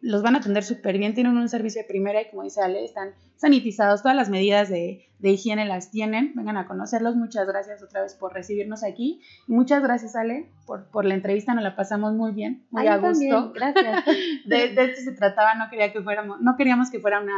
[0.00, 2.84] los van a atender súper bien, tienen un servicio de primera y como dice Ale,
[2.84, 8.02] están sanitizados, todas las medidas de, higiene las tienen, vengan a conocerlos, muchas gracias otra
[8.02, 12.12] vez por recibirnos aquí y muchas gracias Ale por, por la entrevista, nos la pasamos
[12.12, 13.52] muy bien, muy a gusto.
[13.54, 14.04] gracias.
[14.44, 17.34] De, de esto se trataba, no quería que fuéramos, no queríamos que fuera una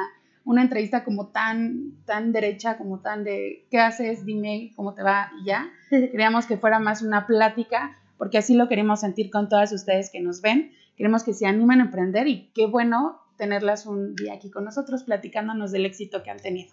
[0.47, 5.33] una entrevista como tan, tan derecha, como tan de qué haces, dime cómo te va
[5.43, 5.69] y ya.
[5.91, 10.21] Queríamos que fuera más una plática, porque así lo queremos sentir con todas ustedes que
[10.21, 10.71] nos ven.
[10.97, 15.03] Queremos que se animen a emprender y qué bueno tenerlas un día aquí con nosotros
[15.03, 16.73] platicándonos del éxito que han tenido.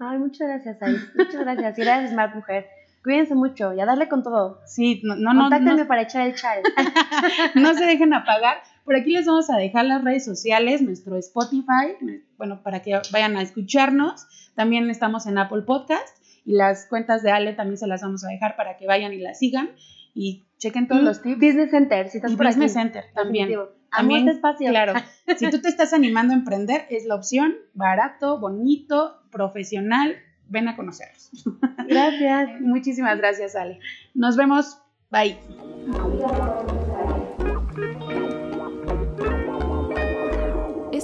[0.00, 1.00] Ay, muchas gracias, Ais.
[1.16, 1.78] Muchas gracias.
[1.78, 2.66] Y gracias, Smart Mujer.
[3.04, 4.60] Cuídense mucho y a darle con todo.
[4.66, 6.62] Sí, no, no, Contáctenme para echar el chal.
[7.54, 8.58] no se dejen apagar.
[8.84, 11.96] Por aquí les vamos a dejar las redes sociales, nuestro Spotify,
[12.36, 14.26] bueno, para que vayan a escucharnos.
[14.54, 18.28] También estamos en Apple Podcast y las cuentas de Ale también se las vamos a
[18.28, 19.70] dejar para que vayan y las sigan
[20.14, 21.36] y chequen todos los tips.
[21.36, 23.50] Business Center, si estás y Business Center también.
[23.90, 24.68] También, este espacio.
[24.70, 24.94] claro.
[25.36, 30.16] si tú te estás animando a emprender, es la opción, barato, bonito, profesional.
[30.48, 31.30] Ven a conocerlos.
[31.88, 32.60] Gracias.
[32.60, 33.80] Muchísimas gracias, Ale.
[34.12, 34.78] Nos vemos.
[35.10, 35.38] Bye.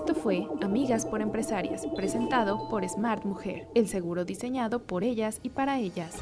[0.01, 5.51] Esto fue Amigas por Empresarias, presentado por Smart Mujer, el seguro diseñado por ellas y
[5.51, 6.17] para ellas.